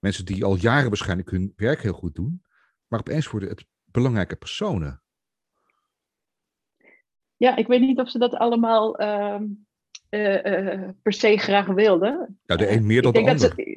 mensen 0.00 0.24
die 0.24 0.44
al 0.44 0.56
jaren 0.56 0.88
waarschijnlijk 0.88 1.30
hun 1.30 1.52
werk 1.56 1.82
heel 1.82 1.92
goed 1.92 2.14
doen, 2.14 2.42
maar 2.86 3.00
opeens 3.00 3.30
worden 3.30 3.48
het 3.48 3.66
belangrijke 3.84 4.36
personen. 4.36 5.02
Ja, 7.36 7.56
ik 7.56 7.66
weet 7.66 7.80
niet 7.80 7.98
of 7.98 8.10
ze 8.10 8.18
dat 8.18 8.34
allemaal 8.34 9.00
uh, 9.00 9.40
uh, 10.10 10.88
per 11.02 11.12
se 11.12 11.38
graag 11.38 11.66
wilden. 11.66 12.38
Ja, 12.44 12.56
de 12.56 12.70
een 12.70 12.86
meer 12.86 13.02
dan 13.02 13.12
de 13.12 13.18
ander. 13.18 13.38
Dat, 13.38 13.52
ze, 13.56 13.75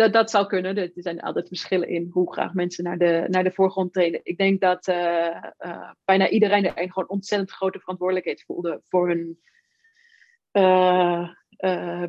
dat, 0.00 0.12
dat 0.12 0.30
zou 0.30 0.46
kunnen. 0.46 0.76
Er 0.76 0.90
zijn 0.94 1.20
altijd 1.20 1.48
verschillen 1.48 1.88
in 1.88 2.08
hoe 2.12 2.32
graag 2.32 2.54
mensen 2.54 2.84
naar 2.84 2.98
de, 2.98 3.24
naar 3.28 3.44
de 3.44 3.52
voorgrond 3.52 3.92
treden. 3.92 4.20
Ik 4.22 4.38
denk 4.38 4.60
dat 4.60 4.88
uh, 4.88 5.90
bijna 6.04 6.28
iedereen 6.28 6.64
er 6.64 6.82
een 6.82 6.92
gewoon 6.92 7.08
ontzettend 7.08 7.50
grote 7.50 7.78
verantwoordelijkheid 7.78 8.42
voelde 8.42 8.82
voor 8.88 9.08
hun 9.08 9.38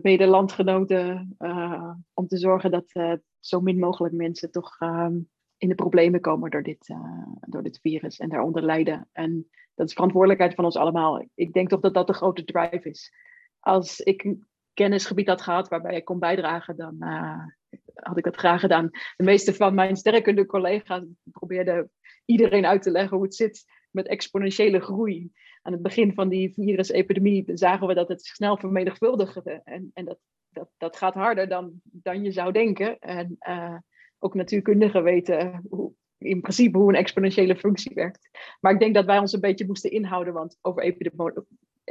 medelandgenoten. 0.02 1.36
om 2.14 2.28
te 2.28 2.38
zorgen 2.38 2.72
dat 2.72 3.20
zo 3.40 3.62
min 3.62 3.80
mogelijk 3.80 4.14
mensen 4.14 4.52
toch 4.52 4.76
ehm, 4.80 5.20
in 5.58 5.70
de 5.70 5.76
problemen 5.76 6.22
komen 6.22 6.52
door 6.52 6.64
dit, 6.64 6.96
door 7.40 7.64
dit 7.64 7.80
virus 7.82 8.18
en 8.18 8.30
daaronder 8.30 8.64
lijden. 8.64 9.10
En 9.12 9.50
dat 9.76 9.88
is 9.88 9.94
verantwoordelijkheid 9.94 10.54
van 10.54 10.66
ons 10.66 10.76
allemaal. 10.76 11.26
Ik 11.36 11.54
denk 11.54 11.70
toch 11.70 11.80
dat 11.80 11.94
dat 11.94 12.08
de 12.08 12.14
grote 12.14 12.44
drive 12.44 12.90
is. 12.90 13.14
Als 13.60 14.00
ik 14.00 14.36
kennisgebied 14.74 15.28
had 15.28 15.42
gehad 15.42 15.68
waarbij 15.68 15.96
ik 15.96 16.06
kon 16.06 16.20
bijdragen, 16.20 16.76
dan 16.76 16.96
uh, 17.00 17.46
had 17.94 18.18
ik 18.18 18.24
dat 18.24 18.36
graag 18.36 18.60
gedaan. 18.60 18.90
De 19.16 19.24
meeste 19.24 19.54
van 19.54 19.74
mijn 19.74 19.96
sterrenkunde 19.96 20.46
collega's 20.46 21.04
probeerden 21.32 21.92
iedereen 22.26 22.66
uit 22.66 22.82
te 22.82 22.92
leggen 22.92 23.18
hoe 23.18 23.26
het 23.26 23.36
zit 23.36 23.64
met 23.92 24.08
exponentiële 24.08 24.80
groei. 24.80 25.32
Aan 25.62 25.72
het 25.72 25.82
begin 25.82 26.14
van 26.14 26.30
die 26.30 26.54
virusepidemie 26.54 27.44
zagen 27.54 27.88
we 27.88 27.94
dat 27.94 28.08
het 28.08 28.26
snel 28.26 28.58
vermenigvuldigde. 28.58 29.62
En, 29.64 29.92
en 29.94 30.06
dat, 30.06 30.20
dat, 30.50 30.70
dat 30.78 30.98
gaat 30.98 31.14
harder 31.14 31.48
dan, 31.48 31.72
dan 31.84 32.24
je 32.24 32.32
zou 32.32 32.52
denken. 32.52 33.00
En 33.00 33.36
uh, 33.48 33.78
ook 34.20 34.34
natuurkundigen 34.34 35.04
weten 35.04 35.66
hoe, 35.70 35.94
in 36.18 36.42
principe 36.42 36.78
hoe 36.78 36.90
een 36.90 37.00
exponentiële 37.00 37.56
functie 37.56 37.96
werkt. 37.96 38.30
Maar 38.60 38.74
ik 38.74 38.80
denk 38.80 38.94
dat 38.94 39.06
wij 39.06 39.20
ons 39.20 39.34
een 39.34 39.40
beetje 39.40 39.66
moesten 39.66 39.92
inhouden, 39.92 40.34
want 40.34 40.58
over 40.62 40.84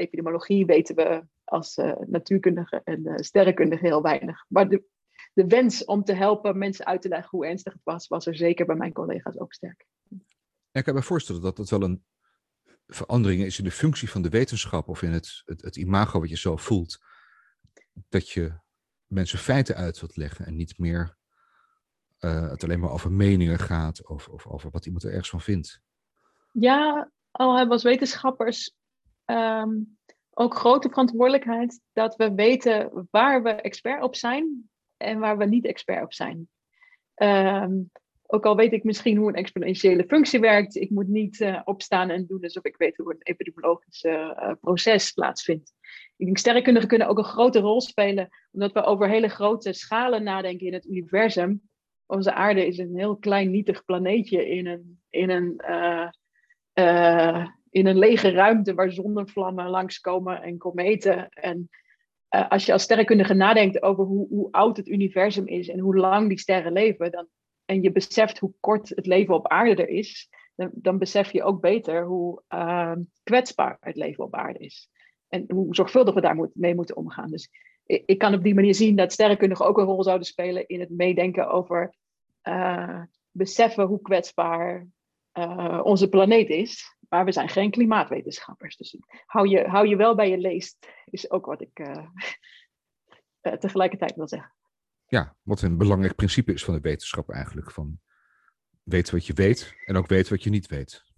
epidemiologie 0.01 0.67
weten 0.67 0.97
we 0.97 1.25
als 1.45 1.77
uh, 1.77 1.93
natuurkundige 2.07 2.81
en 2.85 3.01
uh, 3.07 3.17
sterrenkundige 3.17 3.87
heel 3.87 4.03
weinig. 4.03 4.45
Maar 4.49 4.69
de, 4.69 4.85
de 5.33 5.47
wens 5.47 5.85
om 5.85 6.05
te 6.05 6.13
helpen 6.13 6.59
mensen 6.59 6.87
uit 6.87 7.03
te 7.03 7.09
leggen 7.09 7.29
hoe 7.31 7.47
ernstig 7.47 7.73
het 7.73 7.85
was, 7.85 8.09
was 8.09 8.27
er 8.27 8.37
zeker 8.37 8.67
bij 8.67 8.77
mijn 8.77 8.93
collega's 8.93 9.39
ook 9.39 9.53
sterk. 9.53 9.87
ik 10.73 10.85
kan 10.85 10.95
me 10.95 11.03
voorstellen 11.03 11.43
dat 11.43 11.59
het 11.59 11.71
wel 11.71 11.83
een 11.83 12.05
verandering 12.87 13.43
is 13.43 13.59
in 13.59 13.65
de 13.65 13.71
functie 13.71 14.11
van 14.11 14.23
de 14.23 14.29
wetenschap 14.29 14.89
of 14.89 15.03
in 15.03 15.13
het, 15.13 15.43
het, 15.45 15.63
het 15.63 15.77
imago 15.77 16.21
wat 16.21 16.29
je 16.29 16.37
zo 16.37 16.57
voelt. 16.57 16.99
Dat 18.09 18.31
je 18.31 18.59
mensen 19.07 19.39
feiten 19.39 19.77
uit 19.77 20.01
wilt 20.01 20.17
leggen 20.17 20.47
en 20.47 20.57
niet 20.57 20.79
meer 20.79 21.17
uh, 22.21 22.51
het 22.51 22.65
alleen 22.65 22.81
maar 22.81 22.91
over 22.91 23.13
meningen 23.13 23.59
gaat 23.59 24.09
of, 24.09 24.29
of 24.29 24.47
over 24.47 24.71
wat 24.71 24.87
iemand 24.87 25.05
er 25.05 25.11
ergens 25.11 25.31
van 25.31 25.41
vindt. 25.41 25.81
Ja, 26.53 27.11
al 27.31 27.49
hebben 27.49 27.69
we 27.69 27.73
als 27.73 27.83
wetenschappers 27.83 28.75
um, 29.31 29.99
ook 30.31 30.55
grote 30.55 30.89
verantwoordelijkheid 30.89 31.81
dat 31.93 32.17
we 32.17 32.35
weten 32.35 33.07
waar 33.11 33.43
we 33.43 33.51
expert 33.51 34.03
op 34.03 34.17
zijn 34.17 34.71
en 34.97 35.19
waar 35.19 35.39
we 35.39 35.45
niet 35.45 35.67
expert 35.67 36.03
op 36.03 36.13
zijn. 36.13 36.49
Um, 37.15 37.91
ook 38.33 38.45
al 38.45 38.57
weet 38.57 38.73
ik 38.73 38.85
misschien 38.85 39.17
hoe 39.17 39.29
een 39.29 39.35
exponentiële 39.35 40.05
functie 40.05 40.41
werkt, 40.41 40.77
ik 40.77 40.91
moet 40.91 41.09
niet 41.09 41.41
uh, 41.41 41.61
opstaan 41.65 42.11
en 42.11 42.27
doen 42.27 42.43
alsof 42.43 42.65
ik 42.65 42.77
weet 42.77 42.97
hoe 42.97 43.13
een 43.13 43.21
epidemiologisch 43.23 44.05
uh, 44.05 44.53
proces 44.61 45.13
plaatsvindt. 45.13 45.73
Ik 46.17 46.25
denk 46.25 46.39
sterrenkundigen 46.39 46.89
kunnen 46.89 47.09
ook 47.09 47.19
een 47.19 47.25
grote 47.25 47.59
rol 47.59 47.81
spelen, 47.81 48.29
omdat 48.51 48.73
we 48.73 48.83
over 48.83 49.09
hele 49.09 49.29
grote 49.29 49.73
schalen 49.73 50.23
nadenken 50.23 50.67
in 50.67 50.73
het 50.73 50.87
universum. 50.87 51.63
Onze 52.07 52.33
aarde 52.33 52.67
is 52.67 52.79
een 52.79 52.97
heel 52.97 53.17
klein 53.17 53.51
nietig 53.51 53.85
planeetje 53.85 54.49
in 54.49 54.67
een, 54.67 55.01
in 55.09 55.31
een, 55.31 55.63
uh, 56.75 57.49
in 57.71 57.87
een 57.87 57.99
lege 57.99 58.31
ruimte 58.31 58.75
waar 58.75 58.93
zonnevlammen 58.93 59.69
langskomen 59.69 60.43
en 60.43 60.59
kometen. 60.59 61.29
En 61.29 61.69
als 62.29 62.67
je 62.67 62.73
als 62.73 62.83
sterrenkundige 62.83 63.35
nadenkt 63.35 63.83
over 63.83 64.05
hoe, 64.05 64.29
hoe 64.29 64.53
oud 64.53 64.77
het 64.77 64.89
universum 64.89 65.47
is 65.47 65.69
en 65.69 65.79
hoe 65.79 65.97
lang 65.97 66.29
die 66.29 66.39
sterren 66.39 66.73
leven, 66.73 67.11
dan 67.11 67.29
en 67.71 67.83
je 67.83 67.93
beseft 67.93 68.39
hoe 68.39 68.53
kort 68.61 68.89
het 68.89 69.07
leven 69.07 69.35
op 69.35 69.49
aarde 69.49 69.83
er 69.83 69.89
is, 69.89 70.29
dan, 70.55 70.71
dan 70.73 70.99
besef 70.99 71.33
je 71.33 71.43
ook 71.43 71.61
beter 71.61 72.05
hoe 72.05 72.43
uh, 72.49 72.93
kwetsbaar 73.23 73.77
het 73.81 73.97
leven 73.97 74.25
op 74.25 74.35
aarde 74.35 74.59
is. 74.59 74.89
En 75.29 75.45
hoe 75.49 75.75
zorgvuldig 75.75 76.15
we 76.15 76.21
daar 76.21 76.35
moet, 76.35 76.51
mee 76.55 76.75
moeten 76.75 76.97
omgaan. 76.97 77.31
Dus 77.31 77.51
ik, 77.85 78.19
kan 78.19 78.35
op 78.35 78.43
die 78.43 78.55
manier 78.55 78.75
zien 78.75 78.97
dat 78.97 79.13
sterrenkundigen 79.13 79.67
ook 79.67 79.79
een 79.79 79.85
rol 79.85 80.03
zouden 80.03 80.27
spelen 80.27 80.67
in 80.67 80.81
het 80.81 80.91
meedenken 80.91 81.51
over 81.51 81.95
uh, 82.49 83.03
beseffen 83.31 83.87
hoe 83.87 84.01
kwetsbaar 84.01 84.87
uh, 85.39 85.81
onze 85.83 86.09
planeet 86.09 86.49
is. 86.49 86.97
Maar 87.11 87.25
we 87.25 87.33
zijn 87.33 87.49
geen 87.49 87.71
klimaatwetenschappers. 87.71 88.77
Dus 88.77 88.97
hou 89.27 89.49
je, 89.49 89.65
hou 89.67 89.89
je 89.89 89.97
wel 89.97 90.15
bij 90.15 90.31
je 90.31 90.39
leest, 90.39 90.87
is 91.05 91.31
ook 91.31 91.47
wat 91.47 91.61
ik 91.61 91.79
uh, 91.79 92.07
tegelijkertijd 93.59 94.17
wil 94.17 94.29
zeggen 94.29 94.55
ja, 95.11 95.37
wat 95.43 95.63
een 95.63 95.77
belangrijk 95.79 96.15
principe 96.15 96.53
is 96.53 96.65
van 96.65 96.75
de 96.75 96.81
wetenschap 96.81 97.31
eigenlijk. 97.31 97.71
Van 97.71 97.99
weten 98.83 99.15
wat 99.15 99.27
je 99.27 99.33
weet 99.33 99.75
en 99.85 99.97
ook 99.97 100.07
weten 100.07 100.33
wat 100.33 100.43
je 100.43 100.51
niet 100.51 100.67
weet. 100.67 101.09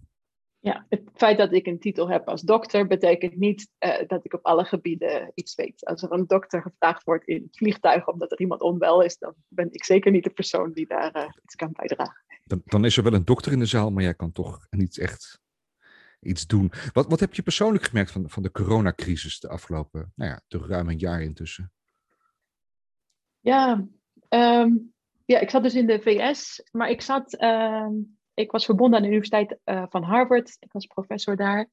Ja, 0.59 0.85
het 0.89 1.09
feit 1.13 1.37
dat 1.37 1.53
ik 1.53 1.65
een 1.65 1.79
titel 1.79 2.09
heb 2.09 2.27
als 2.27 2.41
dokter 2.41 2.87
betekent 2.87 3.35
niet 3.35 3.69
uh, 3.79 4.07
dat 4.07 4.25
ik 4.25 4.33
op 4.33 4.45
alle 4.45 4.65
gebieden 4.65 5.31
iets 5.33 5.55
weet. 5.55 5.85
Als 5.85 6.03
er 6.03 6.11
een 6.11 6.27
dokter 6.27 6.61
gevraagd 6.61 7.03
wordt 7.03 7.27
in 7.27 7.41
het 7.41 7.57
vliegtuig 7.57 8.07
omdat 8.07 8.31
er 8.31 8.39
iemand 8.39 8.61
onwel 8.61 9.01
is, 9.01 9.17
dan 9.17 9.33
ben 9.47 9.67
ik 9.71 9.83
zeker 9.83 10.11
niet 10.11 10.23
de 10.23 10.29
persoon 10.29 10.71
die 10.73 10.87
daar 10.87 11.15
uh, 11.15 11.29
iets 11.43 11.55
kan 11.55 11.71
bijdragen. 11.71 12.25
Dan, 12.43 12.61
dan, 12.65 12.85
is 12.85 12.97
er 12.97 13.03
wel 13.03 13.13
een 13.13 13.25
dokter 13.25 13.51
in 13.51 13.59
de 13.59 13.65
zaal, 13.65 13.91
maar 13.91 14.03
jij 14.03 14.13
kan 14.13 14.31
toch 14.31 14.67
niet 14.69 14.97
echt 14.97 15.41
iets 16.23 16.47
doen. 16.47 16.71
Wat, 16.93 17.07
wat 17.07 17.19
heb 17.19 17.33
je 17.33 17.41
persoonlijk 17.41 17.83
gemerkt 17.83 18.11
van, 18.11 18.29
van 18.29 18.43
de 18.43 18.51
coronacrisis 18.51 19.39
de 19.39 19.49
afgelopen, 19.49 20.11
nou 20.15 20.31
ja, 20.31 20.41
toch 20.47 20.67
ruim 20.67 20.89
een 20.89 20.97
jaar 20.97 21.21
intussen? 21.21 21.71
Ja, 23.39 23.87
um, 24.29 24.93
ja, 25.25 25.39
ik 25.39 25.49
zat 25.49 25.63
dus 25.63 25.75
in 25.75 25.87
de 25.87 26.01
VS, 26.01 26.63
maar 26.71 26.89
ik 26.89 27.01
zat, 27.01 27.41
um, 27.41 28.17
ik 28.33 28.51
was 28.51 28.65
verbonden 28.65 28.95
aan 28.95 29.01
de 29.01 29.07
Universiteit 29.07 29.57
uh, 29.65 29.83
van 29.89 30.03
Harvard. 30.03 30.57
Ik 30.59 30.71
was 30.71 30.85
professor 30.85 31.35
daar. 31.35 31.69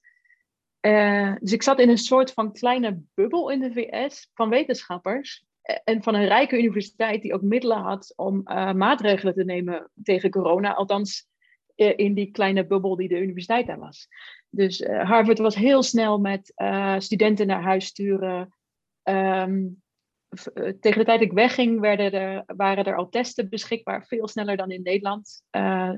Uh, 0.80 1.34
dus 1.40 1.52
ik 1.52 1.62
zat 1.62 1.78
in 1.78 1.88
een 1.88 1.98
soort 1.98 2.32
van 2.32 2.52
kleine 2.52 3.02
bubbel 3.14 3.50
in 3.50 3.60
de 3.60 3.72
VS 3.72 4.30
van 4.34 4.48
wetenschappers. 4.48 5.44
En 5.84 6.02
van 6.02 6.14
een 6.14 6.26
rijke 6.26 6.58
universiteit 6.58 7.22
die 7.22 7.34
ook 7.34 7.42
middelen 7.42 7.78
had 7.78 8.12
om 8.16 8.40
maatregelen 8.76 9.34
te 9.34 9.44
nemen 9.44 9.90
tegen 10.02 10.30
corona. 10.30 10.74
Althans, 10.74 11.28
in 11.74 12.14
die 12.14 12.30
kleine 12.30 12.66
bubbel 12.66 12.96
die 12.96 13.08
de 13.08 13.20
universiteit 13.20 13.66
daar 13.66 13.78
was. 13.78 14.08
Dus 14.50 14.84
Harvard 14.84 15.38
was 15.38 15.54
heel 15.54 15.82
snel 15.82 16.18
met 16.18 16.52
studenten 16.98 17.46
naar 17.46 17.62
huis 17.62 17.84
sturen. 17.84 18.54
Um, 19.02 19.82
eh, 20.30 20.72
tegen 20.80 20.98
de 20.98 21.04
tijd 21.04 21.20
ik 21.20 21.32
wegging, 21.32 21.80
werden 21.80 22.12
er, 22.12 22.42
waren 22.56 22.84
er 22.84 22.96
al 22.96 23.08
testen 23.08 23.48
beschikbaar, 23.48 24.06
veel 24.06 24.28
sneller 24.28 24.56
dan 24.56 24.70
in 24.70 24.82
Nederland. 24.82 25.42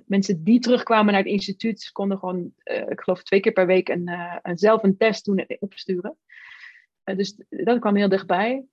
Mensen 0.07 0.45
die 0.45 0.61
terugkwamen 0.61 1.13
naar 1.13 1.23
het 1.23 1.33
instituut 1.33 1.91
konden 1.93 2.19
gewoon, 2.19 2.53
ik 2.65 3.01
geloof 3.01 3.23
twee 3.23 3.41
keer 3.41 3.53
per 3.53 3.67
week, 3.67 3.89
een, 3.89 4.11
een 4.43 4.59
zelf 4.59 4.83
een 4.83 4.97
test 4.97 5.25
doen 5.25 5.39
en 5.39 5.57
opsturen. 5.61 6.17
dus 7.05 7.41
dat 7.49 7.79
kwam 7.79 7.97
heel 7.97 8.09
dichtbij. 8.09 8.65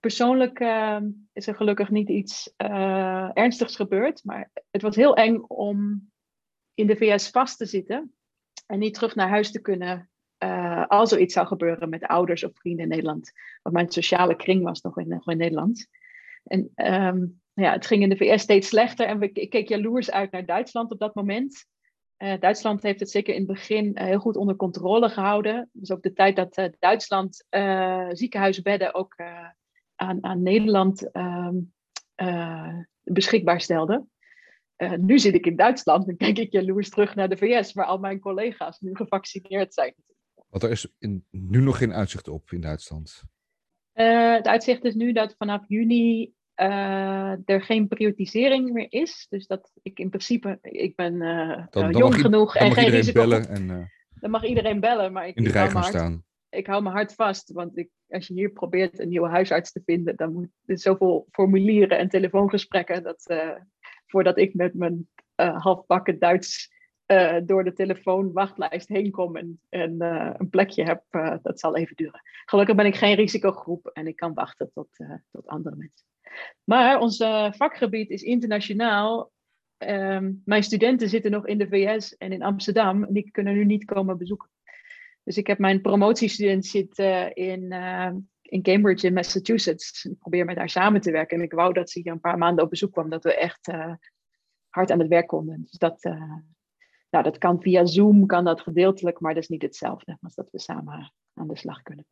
Persoonlijk 0.00 0.60
is 1.32 1.46
er 1.46 1.54
gelukkig 1.54 1.90
niet 1.90 2.08
iets 2.08 2.52
ernstigs 3.32 3.76
gebeurd, 3.76 4.24
maar 4.24 4.50
het 4.70 4.82
was 4.82 4.96
heel 4.96 5.16
eng 5.16 5.36
om 5.38 6.10
in 6.74 6.86
de 6.86 6.96
VS 6.96 7.30
vast 7.30 7.58
te 7.58 7.66
zitten 7.66 8.14
en 8.66 8.78
niet 8.78 8.94
terug 8.94 9.14
naar 9.14 9.28
huis 9.28 9.50
te 9.50 9.60
kunnen 9.60 10.08
uh, 10.44 10.86
als 10.86 11.12
er 11.12 11.18
iets 11.18 11.34
zou 11.34 11.46
gebeuren 11.46 11.88
met 11.88 12.06
ouders 12.06 12.44
of 12.44 12.50
vrienden 12.54 12.82
in 12.82 12.90
Nederland. 12.90 13.32
Want 13.62 13.74
mijn 13.74 13.90
sociale 13.90 14.36
kring 14.36 14.62
was 14.62 14.80
nog 14.80 14.98
in, 14.98 15.22
Nederland. 15.24 15.86
En 16.44 16.70
um, 16.74 17.40
ja, 17.52 17.72
het 17.72 17.86
ging 17.86 18.02
in 18.02 18.08
de 18.08 18.16
VS 18.16 18.42
steeds 18.42 18.68
slechter 18.68 19.06
en 19.06 19.18
we, 19.18 19.30
ik 19.32 19.50
keek 19.50 19.68
jaloers 19.68 20.10
uit 20.10 20.30
naar 20.30 20.46
Duitsland 20.46 20.90
op 20.90 20.98
dat 20.98 21.14
moment. 21.14 21.66
Uh, 22.18 22.40
Duitsland 22.40 22.82
heeft 22.82 23.00
het 23.00 23.10
zeker 23.10 23.34
in 23.34 23.40
het 23.40 23.48
begin 23.48 23.86
uh, 23.86 24.04
heel 24.04 24.18
goed 24.18 24.36
onder 24.36 24.56
controle 24.56 25.08
gehouden. 25.08 25.68
Dus 25.72 25.90
ook 25.90 26.02
de 26.02 26.12
tijd 26.12 26.36
dat 26.36 26.70
Duitsland 26.78 27.46
ziekenhuisbedden 28.12 28.94
ook 28.94 29.14
aan, 29.94 30.24
aan 30.24 30.42
Nederland 30.42 31.16
um, 31.16 31.72
beschikbaar 33.02 33.60
stelde. 33.60 34.06
Nu 34.96 35.18
zit 35.18 35.34
ik 35.34 35.46
in 35.46 35.56
Duitsland 35.56 36.08
en 36.08 36.16
kijk 36.16 36.38
ik 36.38 36.52
jaloers 36.52 36.90
terug 36.90 37.14
naar 37.14 37.28
de 37.28 37.36
VS, 37.36 37.72
waar 37.72 37.86
al 37.86 37.98
mijn 37.98 38.20
collega's 38.20 38.80
nu 38.80 38.94
gevaccineerd 38.94 39.74
zijn. 39.74 39.94
Want 40.48 40.62
er 40.62 40.70
is 40.70 40.92
in, 40.98 41.26
nu 41.30 41.60
nog 41.60 41.78
geen 41.78 41.92
uitzicht 41.92 42.28
op 42.28 42.52
in 42.52 42.60
Duitsland. 42.60 43.22
Uh, 43.94 44.34
het 44.34 44.46
uitzicht 44.46 44.84
is 44.84 44.94
nu 44.94 45.12
dat 45.12 45.34
vanaf 45.38 45.64
juni 45.68 46.32
uh, 46.56 47.48
er 47.48 47.62
geen 47.62 47.88
prioritisering 47.88 48.72
meer 48.72 48.92
is. 48.92 49.26
Dus 49.28 49.46
dat 49.46 49.72
ik 49.82 49.98
in 49.98 50.08
principe, 50.08 50.58
ik 50.62 50.96
ben 50.96 51.18
dan, 51.18 51.68
dan 51.70 51.92
jong 51.92 52.14
genoeg 52.14 52.56
en 52.56 52.72
geen 52.72 52.88
risico. 52.88 53.20
Bellen 53.20 53.48
en, 53.48 53.90
dan 54.20 54.30
mag 54.30 54.44
iedereen 54.44 54.80
bellen, 54.80 55.12
maar 55.12 55.28
ik, 55.28 55.36
in 55.36 55.44
de 55.44 55.50
rij 55.50 55.70
gaan 55.70 55.84
staan. 55.84 56.24
Ik 56.48 56.66
hou 56.66 56.82
mijn 56.82 56.94
hart 56.94 57.14
vast, 57.14 57.52
want 57.52 57.78
ik, 57.78 57.90
als 58.08 58.26
je 58.26 58.34
hier 58.34 58.50
probeert 58.50 58.98
een 58.98 59.08
nieuwe 59.08 59.28
huisarts 59.28 59.72
te 59.72 59.82
vinden, 59.84 60.16
dan 60.16 60.32
moet 60.32 60.48
er 60.64 60.78
zoveel 60.78 61.26
formulieren 61.30 61.98
en 61.98 62.08
telefoongesprekken 62.08 63.02
dat 63.02 63.24
voordat 64.06 64.38
ik 64.38 64.54
met 64.54 64.74
mijn 64.74 65.08
halfbakken 65.36 66.18
Duits 66.18 66.72
uh, 67.06 67.36
door 67.44 67.64
de 67.64 67.72
telefoonwachtlijst 67.72 68.88
heen 68.88 69.10
kom 69.10 69.36
en, 69.36 69.60
uh, 69.70 70.30
een 70.36 70.48
plekje 70.48 70.84
heb, 70.84 71.02
uh, 71.10 71.34
dat 71.42 71.60
zal 71.60 71.76
even 71.76 71.96
duren. 71.96 72.20
Gelukkig 72.44 72.74
ben 72.74 72.86
ik 72.86 72.96
geen 72.96 73.14
risicogroep 73.14 73.86
en 73.86 74.06
ik 74.06 74.16
kan 74.16 74.34
wachten 74.34 74.70
tot, 74.74 74.88
tot 75.30 75.46
andere 75.46 75.76
mensen. 75.76 76.06
Maar 76.64 77.00
ons 77.00 77.16
vakgebied 77.50 78.10
is 78.10 78.22
internationaal. 78.22 79.32
Um, 79.78 80.42
mijn 80.44 80.62
studenten 80.62 81.08
zitten 81.08 81.30
nog 81.30 81.46
in 81.46 81.58
de 81.58 81.68
VS 81.68 82.16
en 82.16 82.32
in 82.32 82.42
Amsterdam 82.42 83.04
en 83.04 83.12
die 83.12 83.30
kunnen 83.30 83.54
nu 83.54 83.64
niet 83.64 83.84
komen 83.84 84.18
bezoeken. 84.18 84.48
Dus 85.24 85.36
ik 85.36 85.46
heb 85.46 85.58
mijn 85.58 85.80
promotiestudent 85.80 86.66
zit 86.66 86.98
in, 87.34 87.72
in 88.54 88.62
Cambridge 88.62 89.06
in 89.06 89.12
Massachusetts. 89.12 90.04
Ik 90.04 90.18
probeer 90.18 90.44
met 90.44 90.56
haar 90.56 90.68
samen 90.68 91.00
te 91.00 91.10
werken 91.10 91.38
en 91.38 91.44
ik 91.44 91.52
wou 91.52 91.72
dat 91.72 91.90
ze 91.90 92.00
hier 92.00 92.12
een 92.12 92.20
paar 92.20 92.38
maanden 92.38 92.64
op 92.64 92.70
bezoek 92.70 92.92
kwam, 92.92 93.10
dat 93.10 93.24
we 93.24 93.36
echt 93.36 93.66
hard 94.68 94.90
aan 94.90 94.98
het 94.98 95.08
werk 95.08 95.26
konden. 95.26 95.62
Dus 95.62 95.78
dat, 95.78 96.02
nou, 97.10 97.24
dat 97.24 97.38
kan 97.38 97.62
via 97.62 97.86
Zoom, 97.86 98.26
kan 98.26 98.44
dat 98.44 98.60
gedeeltelijk, 98.60 99.20
maar 99.20 99.34
dat 99.34 99.42
is 99.42 99.48
niet 99.48 99.62
hetzelfde 99.62 100.16
als 100.20 100.34
dat 100.34 100.50
we 100.50 100.58
samen 100.58 101.12
aan 101.34 101.48
de 101.48 101.56
slag 101.56 101.82
kunnen. 101.82 102.06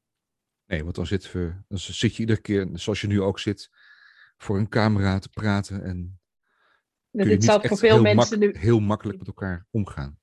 Nee, 0.67 0.83
want 0.83 0.95
dan, 0.95 1.07
zit 1.07 1.33
we, 1.33 1.55
dan 1.69 1.79
zit 1.79 2.15
je 2.15 2.21
iedere 2.21 2.41
keer, 2.41 2.69
zoals 2.73 3.01
je 3.01 3.07
nu 3.07 3.21
ook 3.21 3.39
zit, 3.39 3.71
voor 4.37 4.59
een 4.59 4.69
camera 4.69 5.19
te 5.19 5.29
praten 5.29 5.85
en 5.85 6.21
dat 7.11 7.27
dit 7.27 7.45
zal 7.45 7.61
voor 7.61 7.79
veel 7.79 8.03
mensen 8.03 8.39
nu 8.39 8.55
heel 8.59 8.81
makkelijk 8.81 9.19
met 9.19 9.27
elkaar 9.27 9.67
omgaan. 9.71 10.19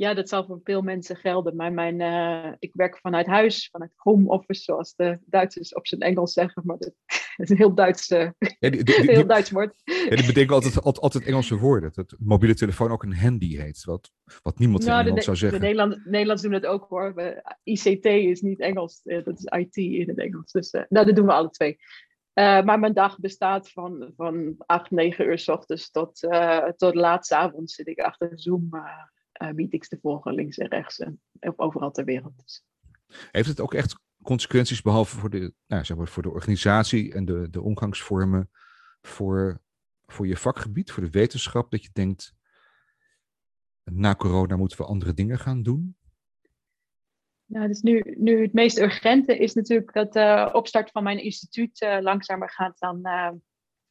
Ja, 0.00 0.14
dat 0.14 0.28
zal 0.28 0.44
voor 0.44 0.60
veel 0.64 0.82
mensen 0.82 1.16
gelden. 1.16 1.56
Maar 1.56 1.72
mijn, 1.72 2.00
uh, 2.00 2.52
ik 2.58 2.70
werk 2.74 2.98
vanuit 2.98 3.26
huis, 3.26 3.68
vanuit 3.70 3.92
home 3.96 4.28
office, 4.28 4.62
zoals 4.62 4.94
de 4.94 5.18
Duitsers 5.24 5.74
op 5.74 5.86
zijn 5.86 6.00
Engels 6.00 6.32
zeggen. 6.32 6.62
Maar 6.66 6.76
dat 6.78 6.92
is 7.36 7.50
een 7.50 7.56
heel 7.56 7.74
Duits, 7.74 8.10
uh, 8.10 8.30
ja, 8.58 8.70
die, 8.70 8.84
die, 8.84 8.94
heel 9.10 9.26
Duits 9.26 9.50
woord. 9.50 9.80
Ja, 9.84 10.16
die 10.16 10.26
betekent 10.26 10.50
altijd, 10.50 10.82
altijd, 10.82 11.24
Engelse 11.24 11.56
woorden. 11.56 11.90
Dat 11.94 12.16
mobiele 12.18 12.54
telefoon 12.54 12.90
ook 12.90 13.02
een 13.02 13.16
handy 13.16 13.56
heet. 13.56 13.84
Wat, 13.84 14.10
wat 14.42 14.58
niemand 14.58 14.84
nou, 14.84 14.90
in 14.90 14.96
Nederland 14.96 15.24
zou 15.24 15.36
zeggen. 15.36 15.60
De 15.60 15.66
Nederland, 15.66 16.04
Nederlands 16.04 16.42
doen 16.42 16.52
het 16.52 16.66
ook 16.66 16.88
hoor. 16.88 17.14
We, 17.14 17.54
ICT 17.62 18.04
is 18.04 18.40
niet 18.40 18.60
Engels, 18.60 19.00
uh, 19.04 19.24
dat 19.24 19.38
is 19.38 19.44
IT 19.44 19.76
in 19.76 20.08
het 20.08 20.18
Engels. 20.18 20.52
Dus 20.52 20.70
nou, 20.70 21.06
dat 21.06 21.16
doen 21.16 21.26
we 21.26 21.32
alle 21.32 21.50
twee. 21.50 21.76
maar 22.34 22.78
mijn 22.78 22.94
dag 22.94 23.18
bestaat 23.18 23.70
van, 23.70 24.12
van 24.16 24.54
8, 24.58 24.90
9 24.90 25.26
uur 25.26 25.38
s 25.38 25.48
ochtends 25.48 25.90
tot, 25.90 26.20
tot 26.76 26.94
laat 26.94 27.32
avonds 27.32 27.74
zit 27.74 27.88
ik 27.88 27.98
achter 27.98 28.30
Zoom 28.34 28.68
uh, 28.72 28.82
meetings 29.54 29.88
te 29.88 29.98
volgen, 30.00 30.34
links 30.34 30.58
en 30.58 30.68
rechts 30.68 30.98
en 30.98 31.20
overal 31.56 31.90
ter 31.90 32.04
wereld. 32.04 32.32
Dus. 32.44 32.64
Heeft 33.30 33.48
het 33.48 33.60
ook 33.60 33.74
echt 33.74 33.98
consequenties, 34.22 34.82
behalve 34.82 35.16
voor 35.16 35.30
de, 35.30 35.52
nou, 35.66 35.84
zeg 35.84 35.96
maar, 35.96 36.08
voor 36.08 36.22
de 36.22 36.30
organisatie 36.30 37.12
en 37.14 37.24
de, 37.24 37.50
de 37.50 37.62
omgangsvormen, 37.62 38.50
voor, 39.00 39.60
voor 40.06 40.26
je 40.26 40.36
vakgebied, 40.36 40.90
voor 40.90 41.02
de 41.02 41.10
wetenschap, 41.10 41.70
dat 41.70 41.82
je 41.82 41.90
denkt, 41.92 42.34
na 43.84 44.14
corona 44.14 44.56
moeten 44.56 44.78
we 44.78 44.84
andere 44.84 45.14
dingen 45.14 45.38
gaan 45.38 45.62
doen? 45.62 45.96
Nou, 47.44 47.66
dus 47.66 47.80
nu, 47.80 48.14
nu 48.18 48.42
het 48.42 48.52
meest 48.52 48.78
urgente 48.78 49.38
is 49.38 49.54
natuurlijk 49.54 49.92
dat 49.92 50.12
de 50.12 50.20
uh, 50.20 50.48
opstart 50.52 50.90
van 50.90 51.02
mijn 51.02 51.22
instituut 51.22 51.80
uh, 51.80 51.98
langzamer 52.00 52.50
gaat 52.50 52.78
dan 52.78 53.00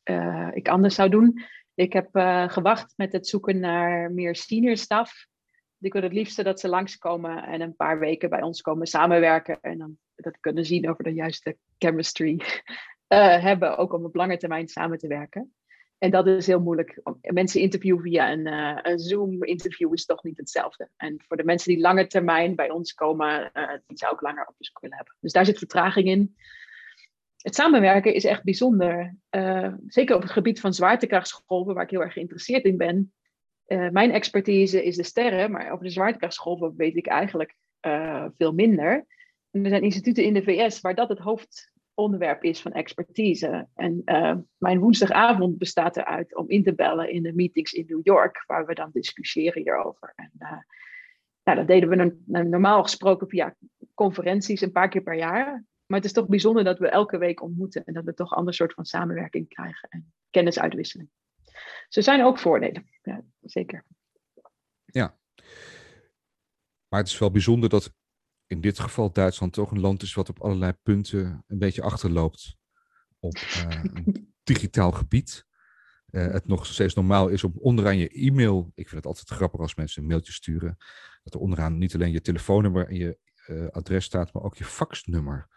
uh, 0.04 0.50
ik 0.54 0.68
anders 0.68 0.96
zou 0.96 1.10
doen. 1.10 1.42
Ik 1.74 1.94
heb 1.94 2.10
gewacht 2.52 2.94
met 2.98 3.12
het 3.12 3.28
zoeken 3.28 3.60
naar 3.60 4.12
meer 4.12 4.36
senior 4.36 4.78
staf 4.78 5.28
ik 5.80 5.94
wil 5.94 6.02
het 6.02 6.14
liefste 6.14 6.44
dat 6.44 6.60
ze 6.60 6.70
langskomen 6.70 7.44
en 7.44 7.62
een 7.62 7.76
paar 7.76 8.00
weken 8.00 8.30
bij 8.30 8.42
ons 8.42 8.62
komen 8.62 8.88
samenwerken. 8.88 9.58
En 9.62 9.78
dan 9.78 9.98
dat 10.16 10.40
kunnen 10.40 10.66
zien 10.66 10.90
over 10.90 11.04
de 11.04 11.14
juiste 11.14 11.58
chemistry 11.78 12.42
uh, 13.08 13.42
hebben, 13.48 13.78
ook 13.78 13.94
om 13.94 14.06
op 14.06 14.16
lange 14.16 14.38
termijn 14.38 14.68
samen 14.68 14.98
te 14.98 15.08
werken. 15.08 15.54
En 15.98 16.12
dat 16.12 16.28
is 16.28 16.48
heel 16.48 16.62
moeilijk. 16.62 17.02
Mensen 17.22 17.62
interviewen 17.62 18.02
via 18.02 18.32
een, 18.32 18.48
uh, 18.48 18.78
een 18.82 19.00
Zoom-interview 19.00 19.94
is 19.94 20.06
toch 20.06 20.24
niet 20.24 20.38
hetzelfde. 20.38 20.90
En 20.98 21.24
voor 21.28 21.38
de 21.38 21.44
mensen 21.44 21.74
die 21.74 21.82
lange 21.82 22.08
termijn 22.08 22.56
bij 22.56 22.70
ons 22.70 22.94
komen, 22.94 23.52
uh, 23.54 23.70
die 23.88 23.98
zou 23.98 24.14
ook 24.14 24.22
langer 24.22 24.46
op 24.48 24.56
de 24.58 24.70
willen 24.82 24.96
hebben. 24.96 25.16
Dus 25.20 25.32
daar 25.32 25.46
zit 25.46 25.58
vertraging 25.58 26.08
in. 26.08 26.36
Het 27.38 27.56
samenwerken 27.56 28.14
is 28.14 28.24
echt 28.24 28.44
bijzonder. 28.44 29.16
zeker 29.88 30.16
op 30.16 30.22
het 30.22 30.32
gebied 30.32 30.60
van 30.60 30.74
zwaartekrachtsgolven, 30.74 31.74
waar 31.74 31.84
ik 31.84 31.90
heel 31.90 32.02
erg 32.02 32.14
geïnteresseerd 32.14 32.64
in 32.64 32.78
ben. 32.78 33.14
Uh, 33.70 33.90
mijn 33.90 34.12
expertise 34.12 34.84
is 34.84 34.96
de 34.96 35.04
sterren, 35.04 35.52
maar 35.52 35.72
over 35.72 35.84
de 35.84 35.92
zwaartekrachtsgolven 35.92 36.74
weet 36.76 36.96
ik 36.96 37.08
eigenlijk 37.08 37.56
uh, 37.82 38.26
veel 38.38 38.54
minder. 38.54 39.06
En 39.52 39.64
er 39.64 39.70
zijn 39.70 39.84
instituten 39.84 40.24
in 40.24 40.34
de 40.34 40.44
VS 40.44 40.82
waar 40.82 40.96
dat 40.96 41.10
het 41.10 41.20
hoofdonderwerp 41.20 42.44
is 42.44 42.62
van 42.62 42.72
expertise. 42.72 43.68
En 43.76 44.02
uh, 44.06 44.36
mijn 44.58 44.80
woensdagavond 44.80 45.58
bestaat 45.58 45.98
eruit 45.98 46.36
om 46.36 46.50
in 46.50 46.64
te 46.64 46.76
bellen 46.76 47.12
in 47.12 47.24
de 47.24 47.34
meetings 47.34 47.74
in 47.74 47.86
New 47.88 48.00
York, 48.04 48.44
waar 48.48 48.66
we 48.66 48.74
dan 48.74 48.90
discussiëren 48.92 49.62
hierover. 49.62 50.14
En 50.16 50.32
nou, 51.44 51.58
dat 51.58 51.68
deden 51.68 51.90
we 51.90 52.44
normaal 52.44 52.84
gesproken 52.84 53.28
via 53.28 53.56
conferenties 53.94 54.62
een 54.62 54.72
paar 54.72 54.90
keer 54.90 55.02
per 55.02 55.16
jaar. 55.16 55.66
Maar 55.86 55.98
het 55.98 56.08
is 56.08 56.14
toch 56.14 56.28
bijzonder 56.28 56.64
dat 56.64 56.80
we 56.80 56.88
elke 56.88 57.18
week 57.18 57.42
ontmoeten 57.42 57.84
en 57.86 57.94
dat 57.94 58.04
we 58.04 58.14
toch 58.14 58.32
een 58.32 58.38
ander 58.38 58.54
soort 58.54 58.74
van 58.74 58.86
samenwerking 58.86 59.48
krijgen 59.48 59.90
en 59.90 60.14
kennisuitwisseling. 60.30 61.10
Ze 61.88 62.02
zijn 62.02 62.24
ook 62.24 62.40
voordelen, 62.40 62.90
ja, 63.02 63.24
zeker. 63.42 63.86
Ja. 64.86 65.18
Maar 66.88 67.00
het 67.00 67.08
is 67.08 67.20
wel 67.20 67.32
bijzonder 67.32 67.70
dat 67.70 67.94
in 68.48 68.62
dit 68.62 68.80
geval 68.80 69.12
Duitsland 69.12 69.54
toch 69.54 69.72
een 69.72 69.80
land 69.80 70.02
is 70.02 70.14
wat 70.14 70.30
op 70.30 70.42
allerlei 70.42 70.74
punten 70.84 71.44
een 71.48 71.60
beetje 71.60 71.82
achterloopt 71.82 72.58
op 73.20 73.38
uh, 73.38 73.84
digitaal 74.44 74.92
gebied. 74.92 75.48
Uh, 76.12 76.32
het 76.32 76.48
nog 76.48 76.66
steeds 76.66 76.94
normaal 76.94 77.28
is 77.28 77.44
om 77.44 77.54
onderaan 77.60 77.98
je 77.98 78.10
e-mail, 78.10 78.72
ik 78.76 78.90
vind 78.90 79.04
het 79.04 79.06
altijd 79.06 79.30
grappig 79.30 79.60
als 79.60 79.76
mensen 79.76 80.02
een 80.02 80.08
mailtje 80.08 80.32
sturen, 80.32 80.78
dat 81.24 81.34
er 81.34 81.40
onderaan 81.40 81.78
niet 81.78 81.94
alleen 81.94 82.12
je 82.12 82.22
telefoonnummer 82.22 82.88
en 82.88 82.96
je 82.96 83.18
uh, 83.48 83.68
adres 83.68 84.06
staat, 84.06 84.34
maar 84.34 84.44
ook 84.44 84.56
je 84.56 84.64
faxnummer. 84.64 85.48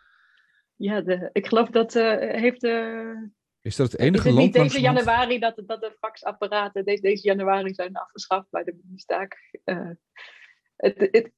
Ja, 0.77 1.01
de, 1.01 1.31
ik 1.33 1.47
geloof 1.47 1.71
dat 1.71 1.93
heeft 1.93 2.61
de 2.61 3.31
is 3.63 3.77
dat 3.77 3.93
het 3.93 4.01
enige 4.01 4.29
is 4.29 4.35
het 4.35 4.43
niet 4.43 4.53
deze 4.53 4.81
januari 4.81 5.39
dat, 5.39 5.63
dat 5.67 5.81
de 5.81 5.97
faxapparaten 6.01 6.85
deze, 6.85 7.03
deze 7.03 7.23
januari 7.23 7.75
zijn 7.75 7.97
afgeschaft 7.97 8.51
bij 8.51 8.65
de 8.65 8.73
ministerstaak? 8.73 9.61
Uh, 9.65 9.91
het, 10.77 11.09
het, 11.11 11.31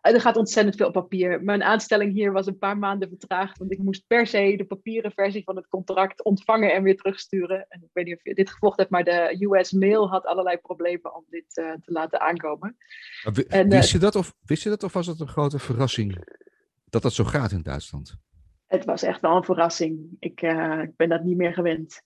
er 0.00 0.20
gaat 0.20 0.36
ontzettend 0.36 0.76
veel 0.76 0.90
papier. 0.90 1.42
Mijn 1.42 1.62
aanstelling 1.62 2.12
hier 2.12 2.32
was 2.32 2.46
een 2.46 2.58
paar 2.58 2.78
maanden 2.78 3.08
vertraagd, 3.08 3.58
want 3.58 3.72
ik 3.72 3.78
moest 3.78 4.06
per 4.06 4.26
se 4.26 4.54
de 4.56 4.64
papieren 4.64 5.12
versie 5.12 5.44
van 5.44 5.56
het 5.56 5.68
contract 5.68 6.24
ontvangen 6.24 6.72
en 6.72 6.82
weer 6.82 6.96
terugsturen. 6.96 7.66
En 7.68 7.82
ik 7.82 7.90
weet 7.92 8.04
niet 8.04 8.16
of 8.16 8.24
je 8.24 8.34
dit 8.34 8.50
gevolgd 8.50 8.78
hebt, 8.78 8.90
maar 8.90 9.04
de 9.04 9.46
US 9.50 9.72
Mail 9.72 10.08
had 10.08 10.26
allerlei 10.26 10.56
problemen 10.56 11.14
om 11.14 11.24
dit 11.28 11.56
uh, 11.56 11.72
te 11.72 11.92
laten 11.92 12.20
aankomen. 12.20 12.76
En, 13.48 13.68
wist, 13.68 13.86
uh, 13.86 13.92
je 13.92 13.98
dat 13.98 14.16
of, 14.16 14.34
wist 14.44 14.62
je 14.62 14.68
dat 14.68 14.82
of 14.82 14.92
was 14.92 15.06
het 15.06 15.20
een 15.20 15.28
grote 15.28 15.58
verrassing 15.58 16.24
dat 16.84 17.02
dat 17.02 17.12
zo 17.12 17.24
gaat 17.24 17.52
in 17.52 17.62
Duitsland? 17.62 18.16
Het 18.72 18.84
was 18.84 19.02
echt 19.02 19.20
wel 19.20 19.36
een 19.36 19.44
verrassing. 19.44 20.16
Ik, 20.18 20.42
uh, 20.42 20.82
ik 20.82 20.96
ben 20.96 21.08
dat 21.08 21.24
niet 21.24 21.36
meer 21.36 21.52
gewend. 21.52 22.02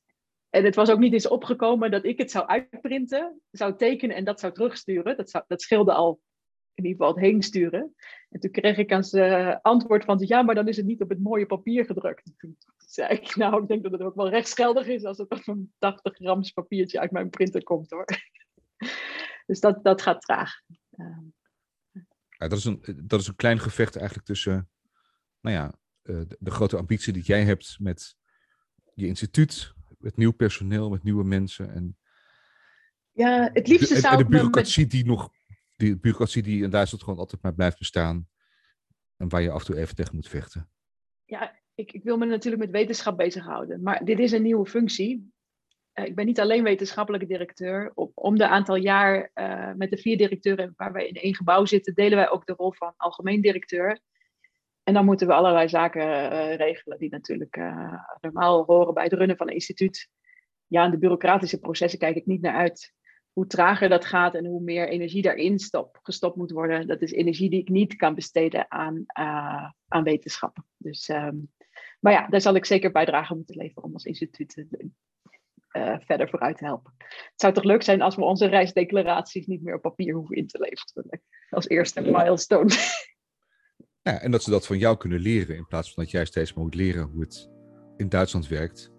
En 0.51 0.65
het 0.65 0.75
was 0.75 0.91
ook 0.91 0.99
niet 0.99 1.13
eens 1.13 1.29
opgekomen 1.29 1.91
dat 1.91 2.05
ik 2.05 2.19
het 2.19 2.31
zou 2.31 2.47
uitprinten, 2.47 3.41
zou 3.51 3.77
tekenen 3.77 4.17
en 4.17 4.25
dat 4.25 4.41
zou 4.41 4.53
terugsturen. 4.53 5.17
Dat, 5.17 5.31
zou, 5.31 5.45
dat 5.47 5.89
al 5.89 6.21
in 6.75 6.85
ieder 6.85 6.99
geval 6.99 7.15
het 7.15 7.25
heen 7.25 7.43
sturen. 7.43 7.95
En 8.31 8.41
toen 8.41 8.51
kreeg 8.51 8.77
ik 8.77 8.93
als 8.93 9.13
uh, 9.13 9.57
antwoord 9.63 10.05
van, 10.05 10.19
ja, 10.21 10.43
maar 10.43 10.55
dan 10.55 10.69
is 10.69 10.77
het 10.77 10.87
niet 10.87 11.03
op 11.03 11.09
het 11.09 11.21
mooie 11.21 11.47
papier 11.47 11.85
gedrukt. 11.85 12.33
toen 12.37 12.57
zei 12.77 13.09
ik, 13.13 13.37
nou, 13.37 13.63
ik 13.63 13.69
denk 13.69 13.83
dat 13.83 13.93
het 13.93 14.03
ook 14.03 14.15
wel 14.15 14.29
rechtsgeldig 14.29 14.87
is 14.87 15.05
als 15.05 15.19
het 15.19 15.31
op 15.31 15.47
een 15.47 15.73
80 15.79 16.15
grams 16.15 16.51
papiertje 16.51 17.01
uit 17.01 17.11
mijn 17.11 17.31
printer 17.31 17.63
komt, 17.63 17.91
hoor. 17.91 18.05
dus 19.47 19.61
dat, 19.61 19.85
dat 19.85 20.03
gaat 20.03 20.21
traag. 20.21 20.53
Ja, 22.29 22.49
dat, 22.49 22.59
is 22.59 22.65
een, 22.65 22.83
dat 23.05 23.21
is 23.21 23.27
een 23.29 23.37
klein 23.37 23.59
gevecht 23.59 23.97
eigenlijk 23.97 24.27
tussen, 24.27 24.71
nou 25.41 25.57
ja, 25.57 25.75
eh, 26.07 26.21
de, 26.39 26.51
grote 26.51 26.77
ambitie 26.77 27.13
die 27.13 27.23
jij 27.23 27.45
hebt 27.45 27.77
met 27.81 28.17
je 28.95 29.07
instituut, 29.07 29.73
met 29.99 30.17
nieuw 30.17 30.33
personeel, 30.33 30.91
met 30.91 31.03
nieuwe 31.03 31.25
mensen. 31.25 31.73
En, 31.73 31.99
ja, 33.13 33.51
het 33.53 33.69
liefste 33.69 33.95
de, 33.95 34.01
zou 34.01 34.17
en 34.17 34.23
de 34.23 34.29
bureaucratie 34.29 34.87
die 34.87 35.05
nog, 35.05 35.31
die 35.77 35.97
bureaucratie 35.97 36.43
die 36.43 36.63
in 36.63 36.71
Duitsland 36.71 37.05
gewoon 37.05 37.19
altijd 37.19 37.43
maar 37.43 37.55
blijft 37.55 37.79
bestaan. 37.79 38.29
En 39.17 39.29
waar 39.29 39.43
je 39.43 39.51
af 39.51 39.61
en 39.61 39.67
toe 39.67 39.77
even 39.77 39.95
tegen 39.95 40.15
moet 40.15 40.29
vechten. 40.29 40.71
Ja, 41.25 41.61
ik, 41.75 41.93
ik 41.93 42.03
wil 42.03 42.17
me 42.17 42.27
natuurlijk 42.27 42.63
met 42.63 42.73
wetenschap 42.73 43.17
bezighouden. 43.17 43.83
Maar 43.83 44.05
dit 44.05 44.19
is 44.19 44.33
een 44.33 44.43
nieuwe 44.43 44.67
functie. 44.67 45.33
Uh, 45.95 46.05
ik 46.05 46.15
ben 46.15 46.27
niet 46.27 46.41
alleen 46.41 46.63
wetenschappelijke 46.63 47.27
directeur. 47.27 47.93
Op, 47.95 48.13
om 48.15 48.39
de 48.39 48.49
aantal 48.49 48.77
jaar 48.77 49.31
uh, 49.35 49.73
met 49.75 49.91
de 49.91 49.97
vier 49.97 50.17
directeuren 50.17 50.73
waar 50.77 50.93
wij 50.93 51.09
in 51.09 51.15
één 51.15 51.35
gebouw 51.35 51.65
zitten, 51.65 51.95
delen 51.95 52.19
wij 52.19 52.31
ook 52.31 52.47
de 52.47 52.53
rol 52.53 52.73
van 52.73 52.95
algemeen 52.97 53.41
directeur. 53.41 54.01
En 54.87 54.95
dan 54.95 55.05
moeten 55.05 55.27
we 55.27 55.33
allerlei 55.33 55.69
zaken 55.69 56.03
uh, 56.03 56.55
regelen 56.55 56.99
die 56.99 57.11
natuurlijk 57.11 57.57
uh, 57.57 57.93
normaal 58.21 58.65
horen 58.65 58.95
bij 58.95 59.05
het 59.05 59.13
runnen 59.13 59.37
van 59.37 59.49
een 59.49 59.55
instituut. 59.55 60.09
Ja, 60.67 60.85
in 60.85 60.91
de 60.91 60.99
bureaucratische 60.99 61.59
processen 61.59 61.99
kijk 61.99 62.17
ik 62.17 62.27
niet 62.27 62.41
naar 62.41 62.55
uit. 62.55 62.93
Hoe 63.33 63.47
trager 63.47 63.89
dat 63.89 64.05
gaat 64.05 64.35
en 64.35 64.47
hoe 64.47 64.61
meer 64.61 64.89
energie 64.89 65.23
daarin 65.23 65.59
stop, 65.59 65.99
gestopt 66.03 66.37
moet 66.37 66.51
worden, 66.51 66.87
dat 66.87 67.03
is 67.03 67.13
energie 67.13 67.51
die 67.51 67.61
ik 67.61 67.69
niet 67.69 67.97
kan 67.97 68.15
besteden 68.15 68.71
aan, 68.71 68.95
uh, 68.97 69.71
aan 69.89 70.03
wetenschappen. 70.03 70.67
Dus, 70.77 71.09
um, 71.09 71.53
maar 72.01 72.13
ja, 72.13 72.29
daar 72.29 72.41
zal 72.41 72.55
ik 72.55 72.65
zeker 72.65 72.93
bijdrage 72.93 73.35
moeten 73.35 73.57
leveren 73.57 73.85
om 73.85 73.93
als 73.93 74.05
instituut 74.05 74.67
verder 75.99 76.29
vooruit 76.29 76.57
te 76.57 76.65
helpen. 76.65 76.95
Het 76.99 77.41
zou 77.41 77.53
toch 77.53 77.65
leuk 77.65 77.83
zijn 77.83 78.03
als 78.03 78.17
we 78.17 78.23
onze 78.23 78.47
reisdeclaraties 78.47 79.47
niet 79.47 79.63
meer 79.63 79.75
op 79.75 79.83
papier 79.83 80.15
hoeven 80.15 80.37
in 80.37 80.47
te 80.47 80.59
leveren. 80.59 81.23
Als 81.51 81.69
eerste 81.69 82.01
milestone. 82.01 82.75
Ja, 84.07 84.21
en 84.21 84.31
dat 84.31 84.43
ze 84.43 84.51
dat 84.51 84.67
van 84.67 84.79
jou 84.79 84.97
kunnen 84.97 85.21
leren, 85.21 85.57
in 85.57 85.67
plaats 85.67 85.95
van 85.95 86.03
dat 86.03 86.13
jij 86.13 86.25
steeds 86.25 86.55
maar 86.55 86.65
moet 86.65 86.75
leren 86.75 87.03
hoe 87.03 87.21
het 87.21 87.51
in 87.97 88.09
Duitsland 88.09 88.49
werkt. 88.49 88.93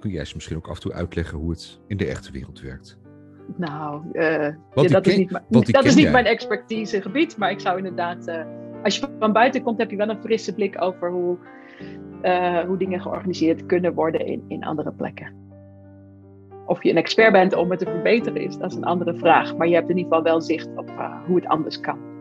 Kun 0.00 0.10
jij 0.10 0.24
ze 0.24 0.34
misschien 0.34 0.56
ook 0.56 0.68
af 0.68 0.74
en 0.74 0.80
toe 0.80 0.92
uitleggen 0.92 1.38
hoe 1.38 1.50
het 1.50 1.80
in 1.86 1.96
de 1.96 2.06
echte 2.06 2.32
wereld 2.32 2.60
werkt? 2.60 2.98
Nou, 3.56 4.02
uh, 4.12 4.22
ja, 4.22 4.54
dat, 4.74 5.06
is 5.06 5.16
niet, 5.16 5.40
dat 5.48 5.84
is 5.84 5.94
niet 5.94 6.10
mijn 6.10 6.24
expertisegebied, 6.24 7.36
maar 7.36 7.50
ik 7.50 7.60
zou 7.60 7.76
inderdaad, 7.76 8.28
uh, 8.28 8.44
als 8.82 8.96
je 8.98 9.08
van 9.18 9.32
buiten 9.32 9.62
komt, 9.62 9.78
heb 9.78 9.90
je 9.90 9.96
wel 9.96 10.08
een 10.08 10.22
frisse 10.22 10.54
blik 10.54 10.82
over 10.82 11.10
hoe, 11.10 11.38
uh, 12.22 12.60
hoe 12.60 12.78
dingen 12.78 13.00
georganiseerd 13.00 13.66
kunnen 13.66 13.94
worden 13.94 14.26
in, 14.26 14.44
in 14.48 14.64
andere 14.64 14.92
plekken. 14.92 15.34
Of 16.66 16.82
je 16.82 16.90
een 16.90 16.96
expert 16.96 17.32
bent 17.32 17.54
om 17.54 17.70
het 17.70 17.78
te 17.78 17.84
verbeteren 17.84 18.42
is, 18.42 18.58
dat 18.58 18.70
is 18.70 18.76
een 18.76 18.84
andere 18.84 19.18
vraag. 19.18 19.56
Maar 19.56 19.68
je 19.68 19.74
hebt 19.74 19.90
in 19.90 19.96
ieder 19.96 20.12
geval 20.12 20.32
wel 20.32 20.40
zicht 20.40 20.68
op 20.76 20.90
hoe 21.26 21.36
het 21.36 21.46
anders 21.46 21.80
kan. 21.80 22.13